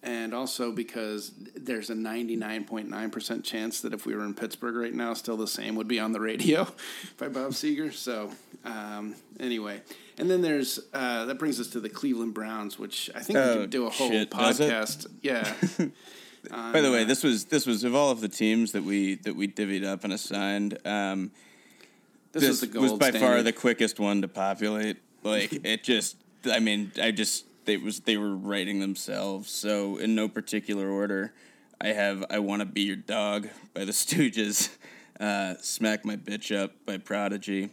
[0.02, 4.24] and also because there's a ninety nine point nine percent chance that if we were
[4.24, 6.66] in Pittsburgh right now, still the same would be on the radio
[7.18, 7.92] by Bob Seger.
[7.92, 8.30] So
[8.64, 9.80] um, anyway.
[10.18, 13.44] And then there's uh, that brings us to the Cleveland Browns, which I think we
[13.44, 15.06] Oh, could do a whole shit, podcast.
[15.20, 15.52] Yeah,
[16.72, 19.36] By the way, this was this was of all of the teams that we that
[19.36, 20.78] we divvied up and assigned.
[20.86, 21.32] Um,
[22.32, 24.96] this, this was the gold by far the quickest one to populate.
[25.22, 26.16] Like it just,
[26.50, 29.50] I mean, I just they was they were writing themselves.
[29.50, 31.32] So in no particular order,
[31.80, 34.74] I have "I Want to Be Your Dog" by the Stooges,
[35.20, 37.70] uh, "Smack My Bitch Up" by Prodigy,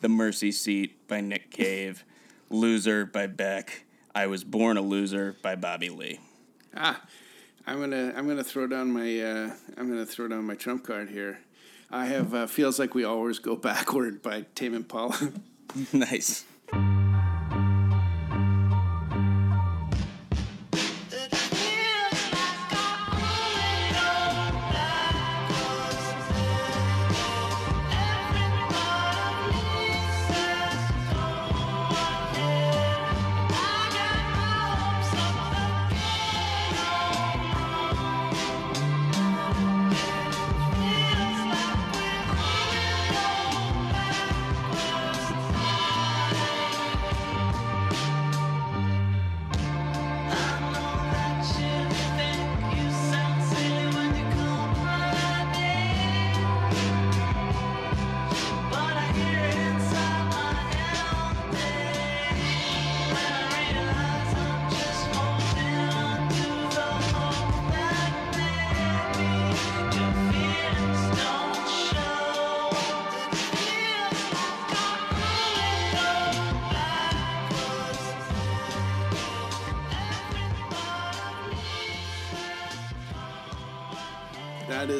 [0.00, 2.04] "The Mercy Seat" by Nick Cave,
[2.50, 6.18] "Loser" by Beck, "I Was Born a Loser" by Bobby Lee.
[6.74, 7.00] Ah,
[7.66, 11.10] I'm gonna I'm gonna throw down my uh, I'm gonna throw down my trump card
[11.10, 11.38] here.
[11.90, 15.16] I have uh, feels like we always go backward by Tame Impala.
[15.92, 16.44] nice.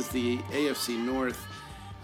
[0.06, 1.46] Is the AFC North.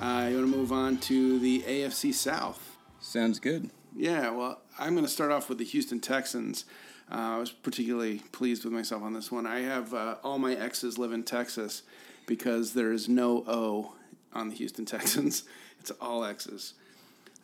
[0.01, 2.77] Uh, you want to move on to the AFC South?
[3.01, 3.71] Sounds good.
[3.95, 6.65] Yeah, well, I'm going to start off with the Houston Texans.
[7.11, 9.47] Uh, I was particularly pleased with myself on this one.
[9.47, 11.83] I have uh, all my exes live in Texas
[12.27, 13.93] because there is no O
[14.33, 15.45] on the Houston Texans.
[15.81, 16.75] It's all X's.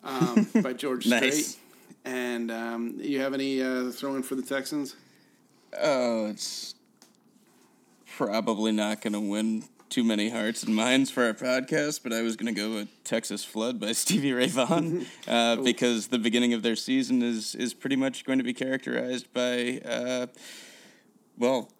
[0.05, 1.49] Um, by George Nice.
[1.49, 1.62] Strait.
[2.05, 4.94] And um, you have any uh, throw in for the Texans?
[5.77, 6.77] Oh, it's
[8.16, 12.22] probably not going to win too many hearts and minds for our podcast, but I
[12.22, 16.53] was going to go with Texas Flood by Stevie Ray Vaughan uh, because the beginning
[16.55, 20.27] of their season is is pretty much going to be characterized by, uh,
[21.38, 21.70] well,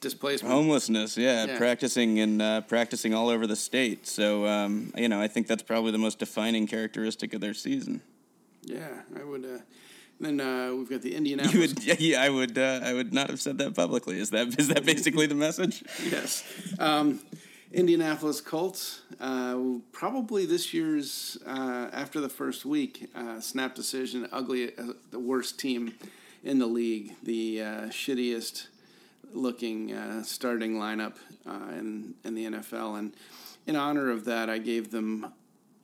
[0.00, 0.52] Displacement.
[0.52, 1.16] homelessness.
[1.16, 1.58] Yeah, Yeah.
[1.58, 4.06] practicing and uh, practicing all over the state.
[4.06, 8.00] So um, you know, I think that's probably the most defining characteristic of their season.
[8.62, 9.44] Yeah, I would.
[9.44, 9.58] Uh,
[10.18, 11.54] then uh, we've got the Indianapolis.
[11.86, 14.18] You would, yeah, I would, uh, I would not have said that publicly.
[14.18, 15.82] Is that is that basically the message?
[16.10, 16.44] yes.
[16.78, 17.20] Um,
[17.72, 19.56] Indianapolis Colts, uh,
[19.92, 25.60] probably this year's, uh, after the first week, uh, snap decision, ugly, uh, the worst
[25.60, 25.94] team
[26.42, 28.66] in the league, the uh, shittiest
[29.32, 31.14] looking uh, starting lineup
[31.46, 32.98] in, in the NFL.
[32.98, 33.14] And
[33.68, 35.32] in honor of that, I gave them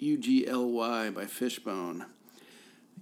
[0.00, 2.04] UGLY by Fishbone.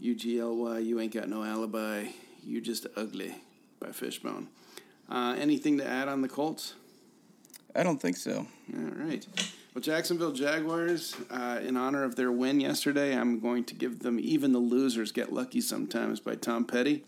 [0.03, 2.09] UGLY, you ain't got no alibi,
[2.42, 3.35] you just ugly
[3.81, 4.49] by Fishbone.
[5.11, 6.75] Anything to add on the Colts?
[7.75, 8.47] I don't think so.
[8.75, 9.27] All right.
[9.75, 14.21] Well, Jacksonville Jaguars, uh, in honor of their win yesterday, I'm going to give them
[14.21, 17.05] Even the Losers Get Lucky Sometimes by Tom Petty.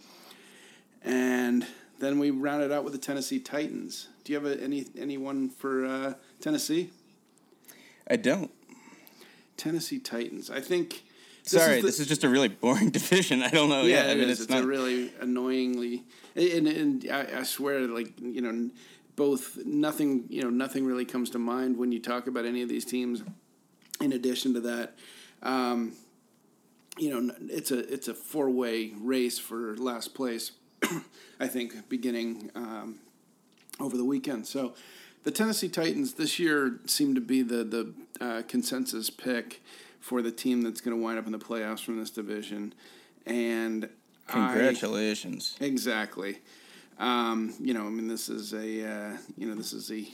[1.04, 1.64] And
[2.00, 4.08] then we round it out with the Tennessee Titans.
[4.24, 6.90] Do you have a, any anyone for uh, Tennessee?
[8.10, 8.50] I don't.
[9.56, 10.50] Tennessee Titans.
[10.50, 11.04] I think.
[11.44, 13.40] Sorry, the- this is just a really boring division.
[13.42, 13.82] I don't know.
[13.82, 14.30] yeah, yeah, I mean, is.
[14.32, 14.64] it's, It's, not.
[14.64, 16.02] a really annoyingly,
[16.34, 18.68] and, and I, I swear, like you know,
[19.16, 22.68] both nothing, you know, nothing really comes to mind when you talk about any of
[22.68, 23.22] these teams.
[24.00, 24.94] In addition to that,
[25.42, 25.94] um,
[26.98, 30.52] you know, it's a it's a four way race for last place.
[31.40, 33.00] I think beginning um,
[33.80, 34.46] over the weekend.
[34.46, 34.74] So
[35.24, 39.62] the Tennessee Titans this year seem to be the the uh, consensus pick
[39.98, 42.74] for the team that's going to wind up in the playoffs from this division,
[43.24, 43.88] and
[44.28, 45.56] I- Congratulations.
[45.60, 46.38] Exactly.
[46.98, 50.06] Um, you know, I mean, this is a uh, you know this is a,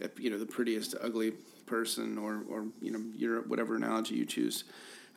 [0.00, 1.32] a you know the prettiest ugly
[1.66, 4.64] person or or you know your whatever analogy you choose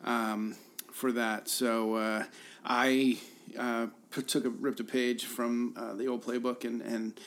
[0.04, 0.54] um,
[0.92, 1.48] for that.
[1.48, 2.24] So uh,
[2.64, 3.18] I
[3.58, 7.18] uh, took a ripped a page from uh, the old playbook and and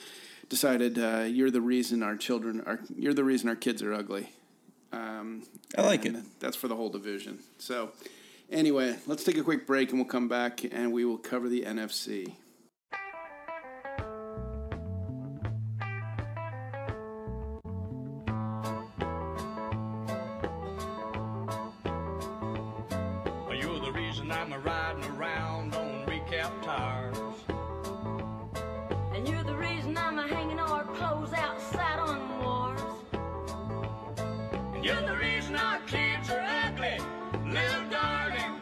[0.47, 4.31] decided uh, you're the reason our children are you're the reason our kids are ugly.
[4.91, 5.43] Um,
[5.77, 6.15] I like it.
[6.39, 7.39] That's for the whole division.
[7.57, 7.91] So.
[8.51, 11.63] Anyway, let's take a quick break and we'll come back and we will cover the
[11.63, 12.35] NFC.
[24.25, 27.17] You're I'm a riding around on recap tires.
[29.13, 32.81] And you're the reason I'm a hanging our clothes outside on wars.
[34.73, 36.97] And you're the reason our kids are ugly,
[37.45, 38.59] little darling.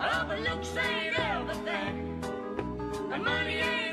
[0.00, 2.22] Oh, but looks ain't everything,
[3.10, 3.87] and money ain't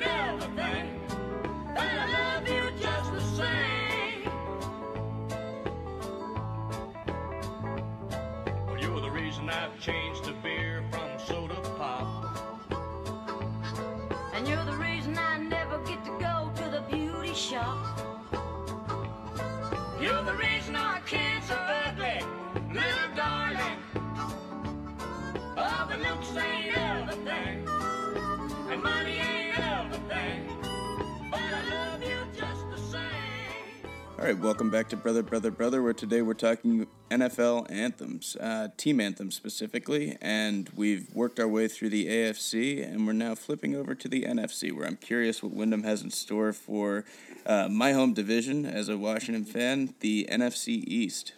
[34.25, 38.69] All right, welcome back to Brother, Brother, Brother, where today we're talking NFL anthems, uh,
[38.75, 43.75] team anthems specifically, and we've worked our way through the AFC, and we're now flipping
[43.75, 47.05] over to the NFC, where I'm curious what Wyndham has in store for
[47.45, 51.33] uh, my home division as a Washington fan, the NFC East.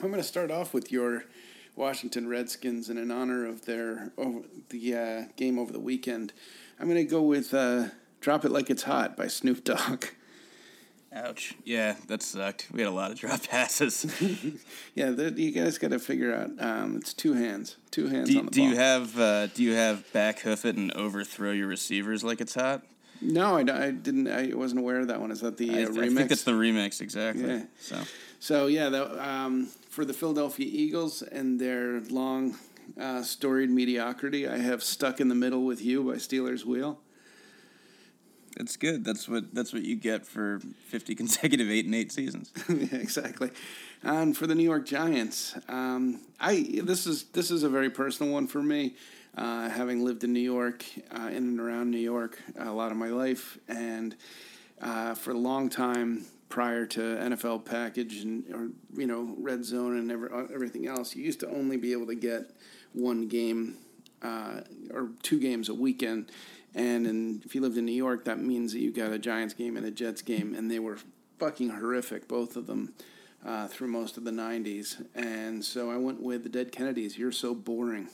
[0.00, 1.24] I'm going to start off with your
[1.76, 6.32] Washington Redskins, and in honor of their over the uh, game over the weekend,
[6.80, 7.88] I'm going to go with uh,
[8.22, 10.06] "Drop It Like It's Hot" by Snoop Dogg.
[11.14, 11.54] Ouch.
[11.64, 12.68] Yeah, that sucked.
[12.72, 14.06] We had a lot of drop passes.
[14.94, 16.50] Yeah, you guys got to figure out.
[16.58, 18.68] Um, it's two hands, two hands do, on the do ball.
[18.70, 22.54] you have uh, do you have back hoof it and overthrow your receivers like it's
[22.54, 22.82] hot?
[23.22, 24.28] No, I, I didn't.
[24.28, 25.30] I wasn't aware of that one.
[25.30, 27.46] Is that the uh, I, I think it's the remix exactly.
[27.46, 27.62] Yeah.
[27.78, 28.00] So
[28.40, 32.56] So yeah, the, um, for the Philadelphia Eagles and their long,
[33.00, 36.98] uh, storied mediocrity, I have "Stuck in the Middle with You" by Stealers Wheel.
[38.56, 39.04] It's good.
[39.04, 42.52] That's what that's what you get for fifty consecutive eight and eight seasons.
[42.68, 43.50] yeah, exactly.
[44.02, 48.32] And for the New York Giants, um, I this is this is a very personal
[48.32, 48.94] one for me.
[49.36, 52.98] Uh, having lived in New York, uh, in and around New York, a lot of
[52.98, 54.14] my life, and
[54.82, 59.96] uh, for a long time prior to NFL package and or you know red zone
[59.96, 62.50] and every, everything else, you used to only be able to get
[62.92, 63.78] one game
[64.20, 64.60] uh,
[64.92, 66.30] or two games a weekend.
[66.74, 69.54] And in, if you lived in New York, that means that you got a Giants
[69.54, 70.98] game and a Jets game, and they were
[71.38, 72.94] fucking horrific, both of them,
[73.44, 75.04] uh, through most of the '90s.
[75.14, 77.18] And so I went with the Dead Kennedys.
[77.18, 78.08] You're so boring.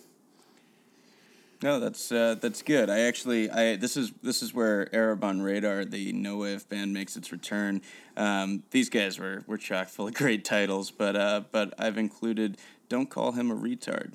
[1.63, 2.89] No, that's uh, that's good.
[2.89, 6.93] I actually, I this is this is where Arab on Radar, the No Wave band,
[6.93, 7.83] makes its return.
[8.17, 12.59] Um, these guys were were chock full of great titles, but uh, but I've included
[12.89, 14.15] "Don't Call Him a Retard."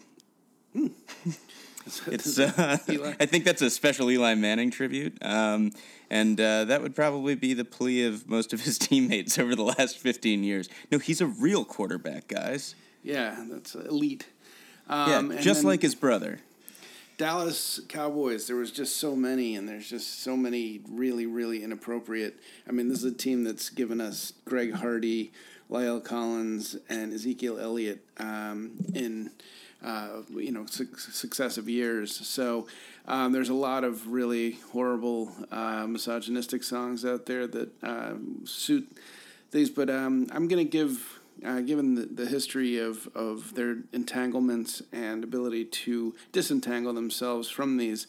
[2.07, 2.77] It's uh,
[3.19, 5.71] I think that's a special Eli Manning tribute, um,
[6.09, 9.63] and uh, that would probably be the plea of most of his teammates over the
[9.63, 10.69] last fifteen years.
[10.91, 12.75] No, he's a real quarterback, guys.
[13.03, 14.27] yeah, that's elite.
[14.87, 16.39] Um, Yeah, just like his brother.
[17.17, 18.47] Dallas Cowboys.
[18.47, 22.39] There was just so many, and there's just so many really, really inappropriate.
[22.67, 25.31] I mean, this is a team that's given us Greg Hardy,
[25.69, 29.29] La'el Collins, and Ezekiel Elliott um, in
[29.83, 32.15] uh, you know su- successive years.
[32.15, 32.67] So
[33.07, 38.13] um, there's a lot of really horrible uh, misogynistic songs out there that uh,
[38.45, 38.89] suit
[39.51, 39.69] these.
[39.69, 41.19] But um, I'm going to give.
[41.43, 47.75] Uh, given the, the history of, of their entanglements and ability to disentangle themselves from
[47.77, 48.05] these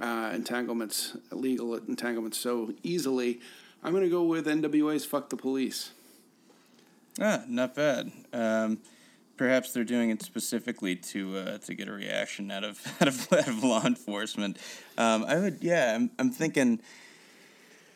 [0.00, 3.40] uh, entanglements, legal entanglements, so easily,
[3.82, 5.92] I'm going to go with NWA's "Fuck the Police."
[7.20, 8.12] Ah, not bad.
[8.32, 8.78] Um,
[9.38, 13.32] perhaps they're doing it specifically to uh, to get a reaction out of out of,
[13.32, 14.58] out of law enforcement.
[14.98, 15.94] Um, I would, yeah.
[15.94, 16.80] I'm, I'm thinking.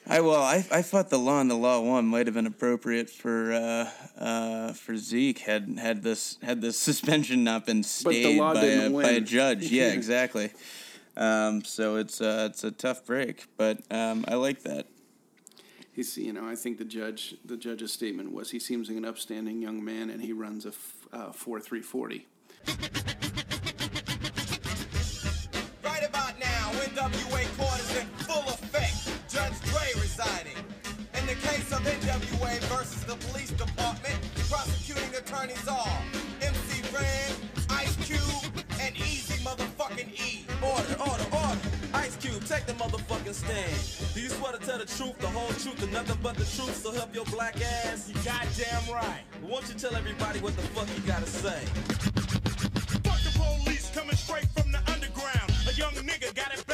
[0.05, 3.09] I well, I, I thought the law and the law one might have been appropriate
[3.09, 8.39] for uh, uh, for Zeke had had this had this suspension not been the stayed
[8.39, 9.65] by a, by a judge.
[9.71, 9.93] Yeah, Yeah.
[9.93, 10.51] exactly.
[11.17, 14.87] Um, so it's uh, it's a tough break, but um, I like that.
[15.93, 19.05] He's, you know, I think the judge, the judge's statement was he seems like an
[19.05, 22.27] upstanding young man, and he runs a f- uh, four three forty.
[25.85, 29.31] Right about now, NWA court is in full effect.
[29.31, 30.57] Judge Dre residing.
[31.15, 34.19] In the case of NWA versus the police department,
[34.51, 35.99] prosecuting attorneys are
[36.41, 37.33] MC Ren,
[37.71, 40.47] Ice Cube, and Eazy motherfucking E.
[42.43, 44.15] take the motherfucking stand.
[44.15, 46.77] Do you swear to tell the truth, the whole truth, and nothing but the truth,
[46.77, 48.09] so help your black ass?
[48.09, 49.23] You goddamn right.
[49.43, 51.61] Won't you tell everybody what the fuck you gotta say?
[53.05, 55.51] Fuck the police coming straight from the underground.
[55.69, 56.65] A young nigga got it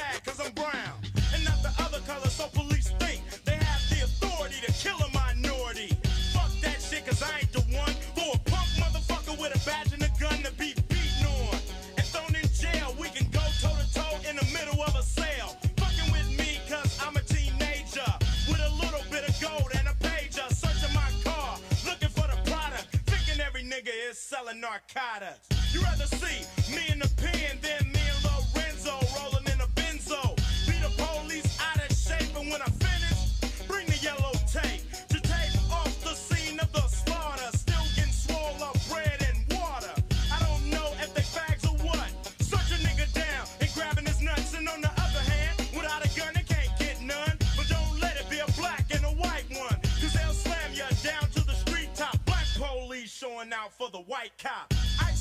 [24.99, 25.49] narcotics.
[25.72, 26.42] You rather see
[26.74, 30.34] me in the pen than me and Lorenzo rolling in a benzo.
[30.66, 35.20] Be the police out of shape, and when I finish, bring the yellow tape to
[35.20, 37.51] tape off the scene of the slaughter.
[37.57, 39.94] Still getting swole up bread and water.
[40.32, 42.11] I don't know if they fags or what.
[42.40, 46.11] Search a nigga down and grabbing his nuts, and on the other hand, without a
[46.18, 47.38] gun, they can't get none.
[47.57, 50.88] But don't let it be a black and a white one, cause they'll slam you
[51.05, 52.16] down to the street top.
[52.24, 54.72] Black police showing out for the white cop.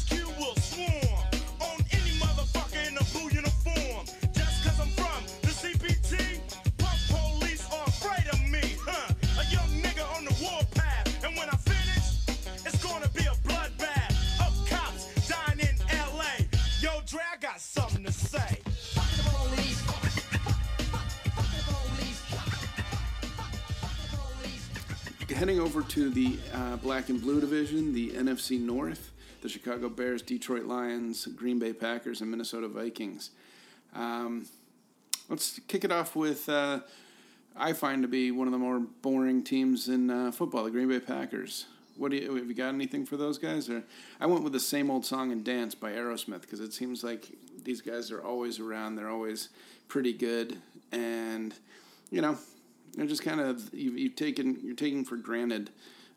[0.10, 1.24] Cube will swarm
[1.62, 4.06] on any motherfucker in a blue uniform.
[4.34, 5.54] Just cause I'm from the
[7.10, 9.14] police are afraid of me, huh?
[9.40, 14.48] A young nigga on the warpath, and when I finish, it's gonna be a bloodbath
[14.48, 15.76] of cops dying in
[16.16, 16.46] LA.
[16.82, 17.02] Yo,
[17.42, 18.62] got something to say.
[25.38, 29.12] Heading over to the uh, black and blue division, the NFC North,
[29.48, 33.30] the Chicago Bears, Detroit Lions, Green Bay Packers, and Minnesota Vikings.
[33.96, 34.46] Um,
[35.30, 36.82] let's kick it off with uh,
[37.56, 40.90] I find to be one of the more boring teams in uh, football, the Green
[40.90, 41.66] Bay Packers.
[41.96, 43.70] What do you have you got anything for those guys?
[43.70, 43.84] Or
[44.20, 47.30] I went with the same old song and dance by Aerosmith because it seems like
[47.64, 48.98] these guys are always around.
[48.98, 49.48] They're always
[49.88, 50.58] pretty good,
[50.92, 51.54] and
[52.12, 52.38] you know
[52.96, 55.70] they're just kind of you've, you've taken you're taking for granted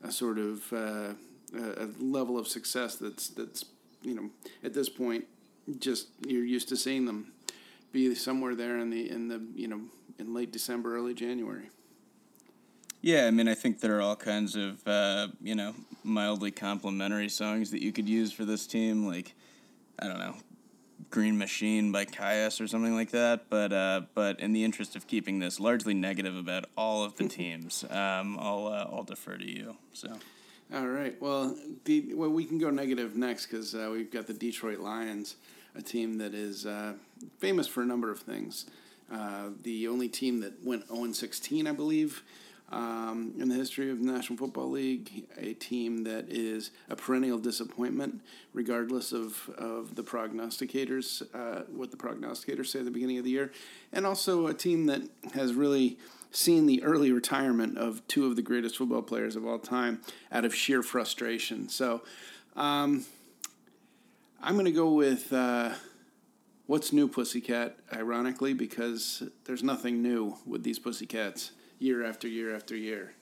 [0.03, 1.13] a sort of uh,
[1.55, 3.65] a a level of success that's that's
[4.03, 4.31] you know
[4.63, 5.25] at this point
[5.79, 7.33] just you're used to seeing them
[7.93, 9.81] be somewhere there in the in the you know
[10.21, 11.71] in late December, early January.
[13.03, 15.75] Yeah, I mean, I think there are all kinds of uh, you know
[16.05, 19.35] mildly complimentary songs that you could use for this team, like
[19.99, 20.35] I don't know,
[21.11, 23.49] "Green Machine" by Kyuss or something like that.
[23.49, 27.29] But uh, but in the interest of keeping this largely negative about all of the
[27.41, 29.77] teams, um, I'll uh, I'll defer to you.
[29.95, 30.19] So
[30.73, 31.21] All right.
[31.21, 35.35] Well, the, well, we can go negative next because uh, we've got the Detroit Lions,
[35.75, 36.93] a team that is uh,
[37.39, 38.67] famous for a number of things.
[39.13, 42.23] Uh, the only team that went 0 16, I believe,
[42.71, 45.27] um, in the history of the National Football League.
[45.37, 48.21] A team that is a perennial disappointment,
[48.55, 53.31] regardless of, of the prognosticators, uh, what the prognosticators say at the beginning of the
[53.31, 53.51] year.
[53.93, 55.03] And also a team that
[55.35, 55.99] has really
[56.31, 60.01] seen the early retirement of two of the greatest football players of all time
[60.31, 61.69] out of sheer frustration.
[61.69, 62.03] So
[62.57, 63.05] um,
[64.43, 65.73] I'm going to go with uh,
[66.67, 72.77] What's New Pussycat, ironically, because there's nothing new with these Pussycats year after year after
[72.77, 73.15] year.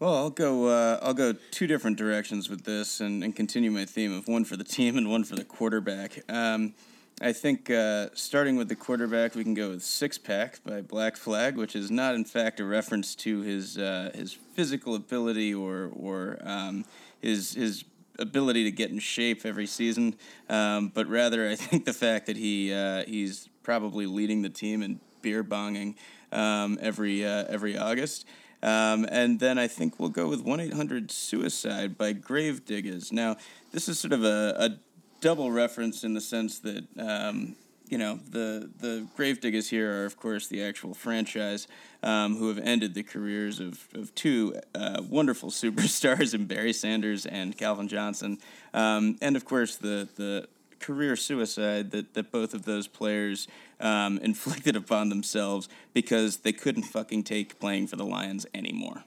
[0.00, 0.68] Well, I'll go.
[0.68, 4.44] Uh, I'll go two different directions with this, and, and continue my theme of one
[4.44, 6.18] for the team and one for the quarterback.
[6.28, 6.74] Um,
[7.20, 11.16] I think uh, starting with the quarterback, we can go with Six Pack by Black
[11.16, 15.92] Flag, which is not, in fact, a reference to his uh, his physical ability or
[15.94, 16.84] or um,
[17.20, 17.84] his his
[18.18, 20.16] ability to get in shape every season,
[20.48, 24.82] um, but rather I think the fact that he uh, he's probably leading the team
[24.82, 25.94] in beer bonging
[26.32, 28.26] um, every uh, every August.
[28.60, 33.12] Um, and then I think we'll go with 1 800 Suicide by Gravediggaz.
[33.12, 33.36] Now,
[33.72, 34.78] this is sort of a, a
[35.24, 37.56] double reference in the sense that, um,
[37.88, 41.66] you know, the, the Gravediggers here are, of course, the actual franchise
[42.02, 47.24] um, who have ended the careers of, of two uh, wonderful superstars in Barry Sanders
[47.24, 48.36] and Calvin Johnson.
[48.74, 50.46] Um, and, of course, the, the
[50.78, 53.48] career suicide that, that both of those players
[53.80, 59.04] um, inflicted upon themselves because they couldn't fucking take playing for the Lions anymore.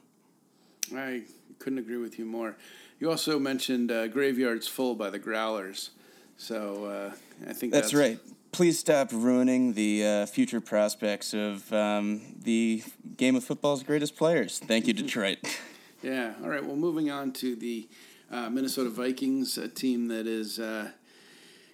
[0.92, 1.22] I
[1.60, 2.56] couldn't agree with you more.
[2.98, 5.90] You also mentioned uh, Graveyards Full by the Growlers.
[6.38, 7.12] So uh,
[7.48, 8.18] I think That's, right.
[8.52, 12.82] please stop ruining the uh, future prospects of um, the
[13.16, 14.58] game of football's greatest players.
[14.58, 15.38] Thank you, Detroit.
[16.00, 16.34] Yeah.
[16.44, 16.64] All right.
[16.64, 17.88] Well, moving on to the
[18.30, 20.92] uh, Minnesota Vikings, a team that is, uh,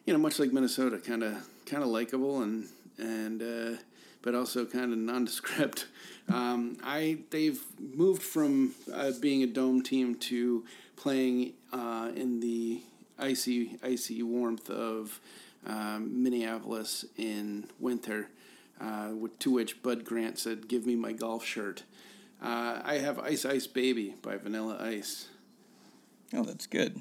[0.06, 3.78] you know, much like Minnesota, kind of kind of likable and and uh,
[4.22, 5.88] but also kind of nondescript.
[6.26, 10.64] Um, I they've moved from uh, being a dome team to
[10.96, 12.80] playing uh, in the
[13.18, 15.20] icy icy warmth of
[15.66, 18.28] um, Minneapolis in winter.
[18.80, 21.84] Uh, to which Bud Grant said, "Give me my golf shirt."
[22.42, 25.28] Uh, I have Ice Ice Baby by Vanilla Ice.
[26.34, 27.00] Oh, that's good.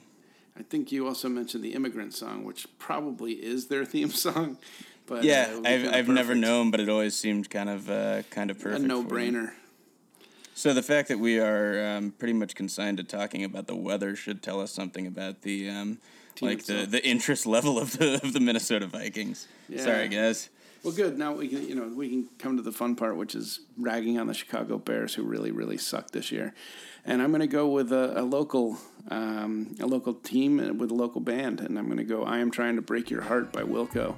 [0.58, 4.60] I think you also mentioned the Immigrant Song, which probably is their theme song.
[5.08, 7.70] But Yeah, uh, it would be I've, I've never known, but it always seemed kind
[7.70, 8.84] of uh, kind of perfect.
[8.84, 8.88] for them.
[8.88, 9.54] no-brainer.
[10.56, 14.16] So the fact that we are um, pretty much consigned to talking about the weather
[14.16, 15.98] should tell us something about the um,
[16.42, 16.92] like the, itself.
[16.92, 19.48] the interest level of the of the Minnesota Vikings.
[19.68, 19.84] Yeah.
[19.84, 20.50] Sorry, guys.
[20.84, 21.18] Well, good.
[21.18, 24.20] Now we can, you know, we can come to the fun part, which is ragging
[24.20, 26.54] on the Chicago Bears, who really, really sucked this year.
[27.06, 28.78] And I'm going to go with a, a local,
[29.10, 32.24] um, a local team with a local band, and I'm going to go.
[32.24, 34.16] I am trying to break your heart by Wilco,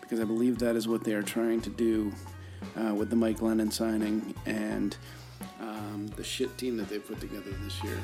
[0.00, 2.12] because I believe that is what they are trying to do
[2.74, 4.96] uh, with the Mike Glennon signing and
[5.98, 7.98] um, the shit team that they put together this year.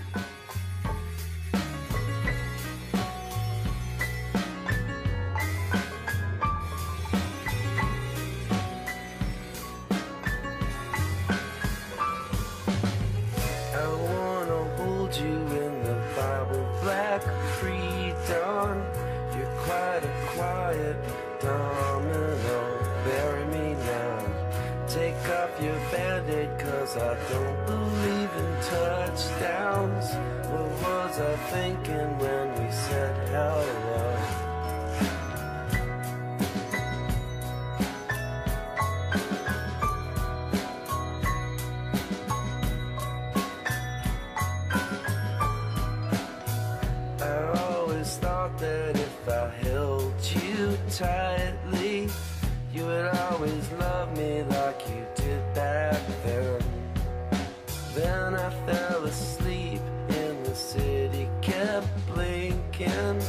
[63.04, 63.22] Blinking.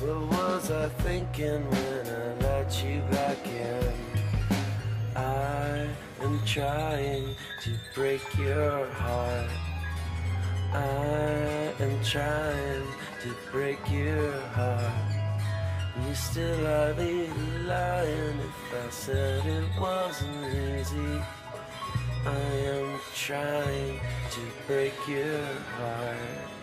[0.00, 3.92] What was I thinking when I let you back in?
[5.16, 5.86] I
[6.22, 9.50] am trying to break your heart.
[10.72, 12.86] I am trying
[13.22, 14.92] to break your heart.
[16.06, 17.28] You still are be
[17.66, 21.20] lying if I said it wasn't easy.
[22.24, 22.38] I
[22.74, 24.00] am trying
[24.30, 25.44] to break your
[25.76, 26.59] heart.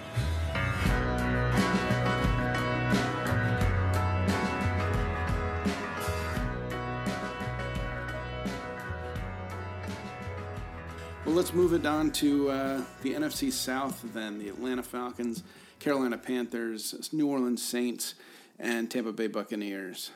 [11.37, 14.39] Let's move it on to uh, the NFC South then.
[14.39, 15.43] The Atlanta Falcons,
[15.77, 18.15] Carolina Panthers, New Orleans Saints,
[18.57, 20.09] and Tampa Bay Buccaneers.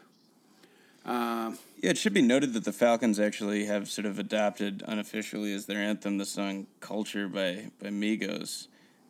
[1.05, 5.53] Uh, Yeah, it should be noted that the Falcons actually have sort of adopted unofficially
[5.53, 8.65] as their anthem the song "Culture" by by Migos,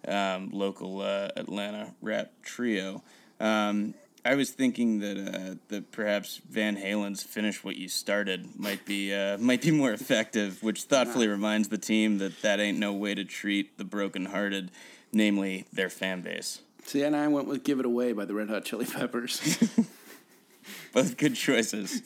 [0.06, 3.04] um, local uh, Atlanta rap trio.
[3.40, 3.94] Um,
[4.24, 9.14] I was thinking that uh, that perhaps Van Halen's "Finish What You Started" might be
[9.14, 13.16] uh, might be more effective, which thoughtfully reminds the team that that ain't no way
[13.16, 14.70] to treat the brokenhearted,
[15.12, 16.62] namely their fan base.
[16.86, 19.58] see, and I went with "Give It Away" by the Red Hot Chili Peppers.
[20.94, 22.02] Both good choices.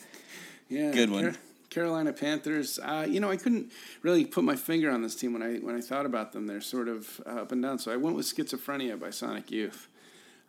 [0.70, 1.32] Yeah, Good one.
[1.32, 1.39] Car-
[1.70, 2.80] Carolina Panthers.
[2.82, 5.76] Uh, you know, I couldn't really put my finger on this team when I when
[5.76, 6.47] I thought about them.
[6.47, 7.80] They're sort of uh, up and down.
[7.80, 9.89] So I went with Schizophrenia by Sonic Youth.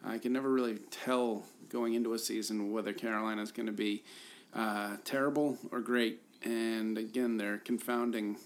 [0.05, 4.05] I can never really tell going into a season whether Carolina is going to be
[4.55, 6.21] uh, terrible or great.
[6.43, 8.37] And again, they're confounding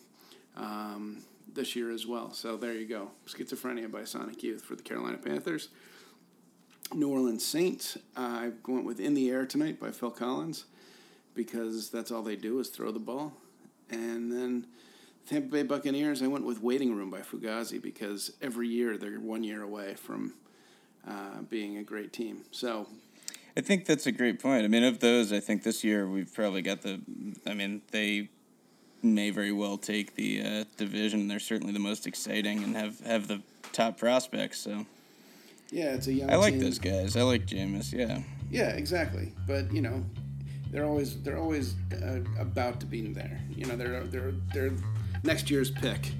[0.56, 2.32] um, this year as well.
[2.32, 3.10] So there you go.
[3.26, 5.68] Schizophrenia by Sonic Youth for the Carolina Panthers.
[6.92, 7.98] New Orleans Saints.
[8.16, 10.64] I went with In the Air Tonight by Phil Collins
[11.34, 13.32] because that's all they do is throw the ball.
[13.90, 14.66] And then
[15.28, 19.44] Tampa Bay Buccaneers, I went with Waiting Room by Fugazi because every year they're one
[19.44, 20.34] year away from
[21.06, 22.42] uh, being a great team.
[22.50, 22.88] So,
[23.57, 24.64] I think that's a great point.
[24.64, 27.01] I mean, of those, I think this year we've probably got the.
[27.46, 28.28] I mean, they
[29.03, 31.28] may very well take the uh, division.
[31.28, 33.42] They're certainly the most exciting and have, have the
[33.72, 34.59] top prospects.
[34.61, 34.86] So
[35.70, 36.62] yeah, it's a young I like team.
[36.62, 37.16] those guys.
[37.16, 37.92] I like Jameis.
[37.92, 38.20] Yeah.
[38.51, 39.32] Yeah, exactly.
[39.46, 40.05] But, you know,
[40.70, 43.40] they're always they're always uh, about to be there.
[43.51, 44.72] You know, they're they're they're
[45.24, 46.12] next year's pick.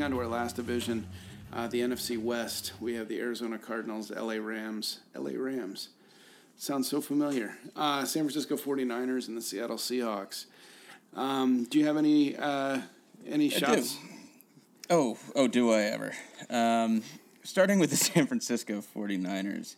[0.00, 1.06] Moving on to our last division,
[1.52, 2.72] uh, the NFC West.
[2.80, 5.90] We have the Arizona Cardinals, LA Rams, LA Rams.
[6.56, 7.58] Sounds so familiar.
[7.76, 10.46] Uh, San Francisco 49ers and the Seattle Seahawks.
[11.14, 12.80] Um, do you have any uh,
[13.28, 13.98] any shots?
[14.88, 16.12] Oh, oh, do I ever?
[16.48, 17.02] Um,
[17.42, 19.76] starting with the San Francisco 49ers,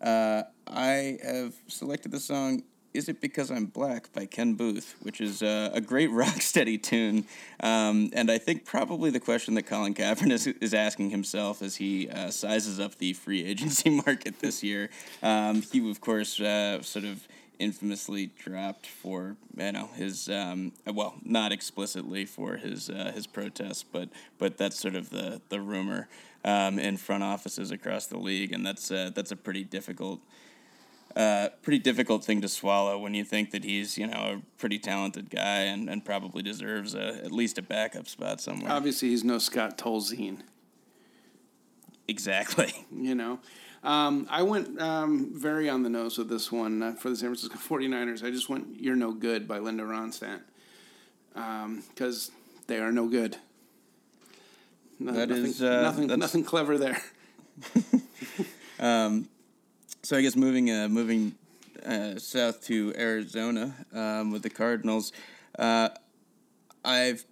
[0.00, 5.20] uh, I have selected the song Is It Because I'm Black by Ken Boothe, which
[5.20, 7.24] is uh, a great rock steady tune.
[7.62, 11.76] Um, and I think probably the question that Colin Kaepernick is, is asking himself as
[11.76, 14.90] he uh, sizes up the free agency market this year.
[15.22, 17.28] Um, he, of course, uh, sort of
[17.60, 23.82] infamously dropped for you know his um, well not explicitly for his uh, his protests
[23.82, 26.08] but but that's sort of the the rumor
[26.42, 30.20] um, in front offices across the league and that's uh, that's a pretty difficult
[31.16, 34.78] uh, pretty difficult thing to swallow when you think that he's you know a pretty
[34.78, 39.24] talented guy and, and probably deserves a, at least a backup spot somewhere Obviously, he's
[39.24, 40.38] no Scott Tolzien.
[42.08, 43.38] exactly you know.
[43.82, 47.34] Um, I went um, very on the nose with this one uh, for the San
[47.34, 48.22] Francisco 49ers.
[48.22, 50.40] I just went You're No Good by Linda Ronstadt
[51.32, 52.30] because
[52.66, 53.38] they are no good.
[54.98, 57.00] No, That nothing, is, uh, nothing, nothing clever there.
[60.10, 61.36] So I guess moving uh, moving
[61.86, 65.12] uh, south to Arizona um, with the Cardinals,
[65.56, 65.90] uh,
[66.84, 67.24] I've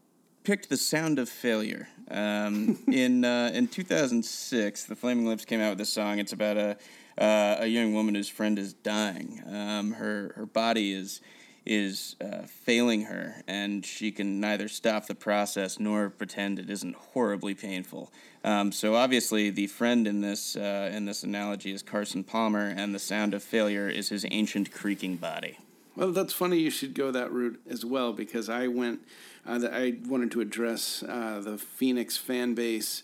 [0.44, 1.88] picked the Sound of Failure.
[2.08, 6.20] Um, in uh, in 2006, the Flaming Lips came out with a song.
[6.20, 6.76] It's about a
[7.20, 9.42] uh, a young woman whose friend is dying.
[9.44, 11.20] Um, her her body is
[11.68, 16.94] is uh, failing her, and she can neither stop the process nor pretend it isn't
[16.94, 18.10] horribly painful.
[18.42, 22.94] Um, so obviously, the friend in this uh, in this analogy is Carson Palmer, and
[22.94, 25.58] the sound of failure is his ancient creaking body.
[25.94, 26.58] Well, that's funny.
[26.58, 29.00] You should go that route as well because I went.
[29.46, 33.02] Uh, I wanted to address uh, the Phoenix fan base,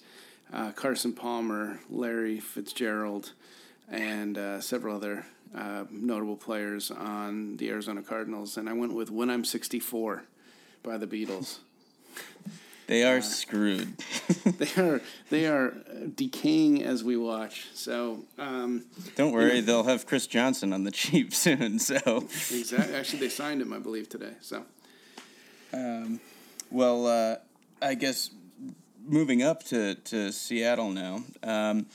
[0.52, 3.32] uh, Carson Palmer, Larry Fitzgerald,
[3.90, 9.10] and uh, several other uh, notable players on the Arizona Cardinals, and I went with
[9.10, 10.24] "When I'm 64"
[10.82, 11.58] by the Beatles.
[12.86, 13.96] They are screwed.
[14.44, 15.00] they are
[15.30, 15.74] they are
[16.14, 17.68] decaying as we watch.
[17.72, 18.84] So um,
[19.16, 21.78] Don't worry, they'll have Chris Johnson on the cheap soon.
[21.78, 22.94] So, exactly.
[22.94, 24.34] Actually, they signed him, I believe, today.
[24.42, 24.64] So.
[26.70, 27.36] well, uh,
[27.80, 28.28] I guess
[29.06, 31.24] moving up to, to Seattle now.
[31.42, 31.86] Um,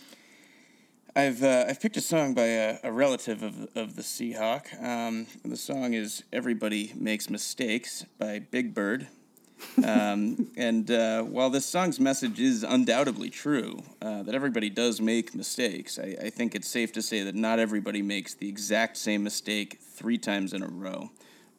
[1.20, 4.82] I've uh, I've picked a song by a, a relative of of the Seahawk.
[4.82, 9.08] Um, the song is "Everybody Makes Mistakes" by Big Bird.
[9.84, 15.36] um, and uh, while this song's message is undoubtedly true, uh, that everybody does make
[15.36, 19.22] mistakes, I, I think it's safe to say that not everybody makes the exact same
[19.22, 21.10] mistake three times in a row.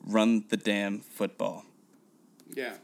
[0.06, 1.66] Run the damn football.
[2.54, 2.76] Yeah.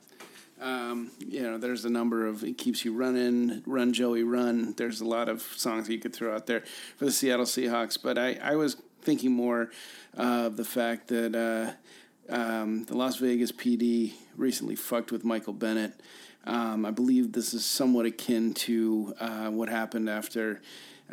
[0.60, 4.74] Um, you know, there's a number of it keeps you running, run Joey, run.
[4.76, 6.62] There's a lot of songs you could throw out there
[6.96, 9.70] for the Seattle Seahawks, but I, I was thinking more
[10.14, 16.00] of the fact that uh, um, the Las Vegas PD recently fucked with Michael Bennett.
[16.44, 20.62] Um, I believe this is somewhat akin to uh, what happened after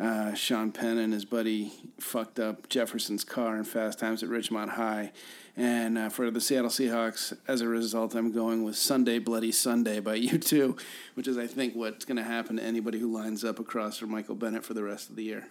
[0.00, 4.70] uh, Sean Penn and his buddy fucked up Jefferson's car in Fast Times at Ridgemont
[4.70, 5.12] High.
[5.56, 10.00] And uh, for the Seattle Seahawks, as a result, I'm going with Sunday Bloody Sunday
[10.00, 10.78] by U2,
[11.14, 14.10] which is, I think, what's going to happen to anybody who lines up across from
[14.10, 15.46] Michael Bennett for the rest of the year.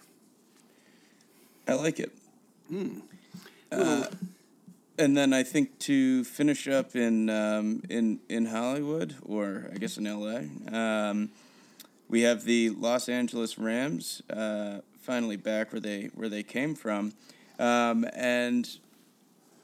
[1.66, 2.12] I like it.
[3.72, 4.04] Uh,
[4.98, 9.96] and then I think to finish up in um, in in Hollywood, or I guess
[9.96, 11.30] in L.A., um,
[12.08, 17.12] we have the Los Angeles Rams uh, finally back where they where they came from,
[17.58, 18.78] um, and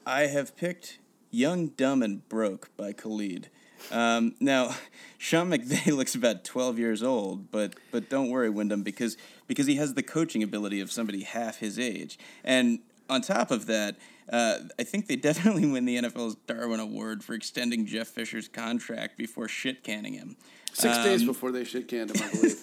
[0.06, 0.98] I have picked
[1.30, 3.48] "Young, Dumb, and Broke" by Khalid.
[3.90, 4.74] Um, now,
[5.18, 9.76] Sean McVay looks about twelve years old, but but don't worry, Wyndham, because because he
[9.76, 12.80] has the coaching ability of somebody half his age, and
[13.10, 13.96] on top of that,
[14.32, 19.18] uh, I think they definitely win the NFL's Darwin Award for extending Jeff Fisher's contract
[19.18, 20.36] before shit canning him.
[20.72, 22.62] Six Um, days before they shit canned him, I believe.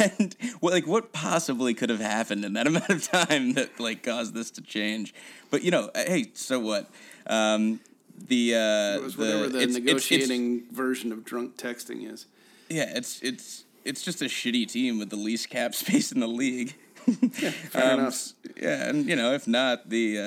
[0.18, 4.02] and well, like what possibly could have happened in that amount of time that like
[4.02, 5.14] caused this to change?
[5.50, 6.90] But you know, hey, so what?
[7.28, 7.78] Um,
[8.18, 12.26] the uh, it was whatever the it's- it's- it's- negotiating version of drunk texting is.
[12.68, 16.26] yeah, it's it's it's just a shitty team with the least cap space in the
[16.26, 16.74] league.
[17.12, 18.32] Fair Um, enough.
[18.60, 20.18] Yeah, and you know, if not the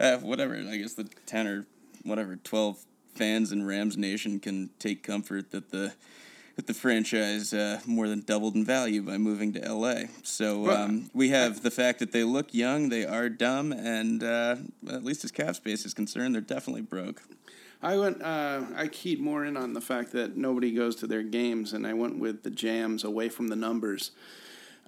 [0.00, 1.66] uh, uh, whatever, I guess the ten or
[2.04, 2.84] whatever twelve
[3.14, 5.92] fans in Rams Nation can take comfort that the
[6.56, 10.08] that the franchise uh, more than doubled in value by moving to L.A.
[10.22, 14.56] So um, we have the fact that they look young, they are dumb, and uh,
[14.88, 17.22] at least as cap space is concerned, they're definitely broke.
[17.82, 18.22] I went.
[18.22, 21.86] Uh, I keyed more in on the fact that nobody goes to their games, and
[21.86, 24.12] I went with the Jam's "Away from the Numbers,"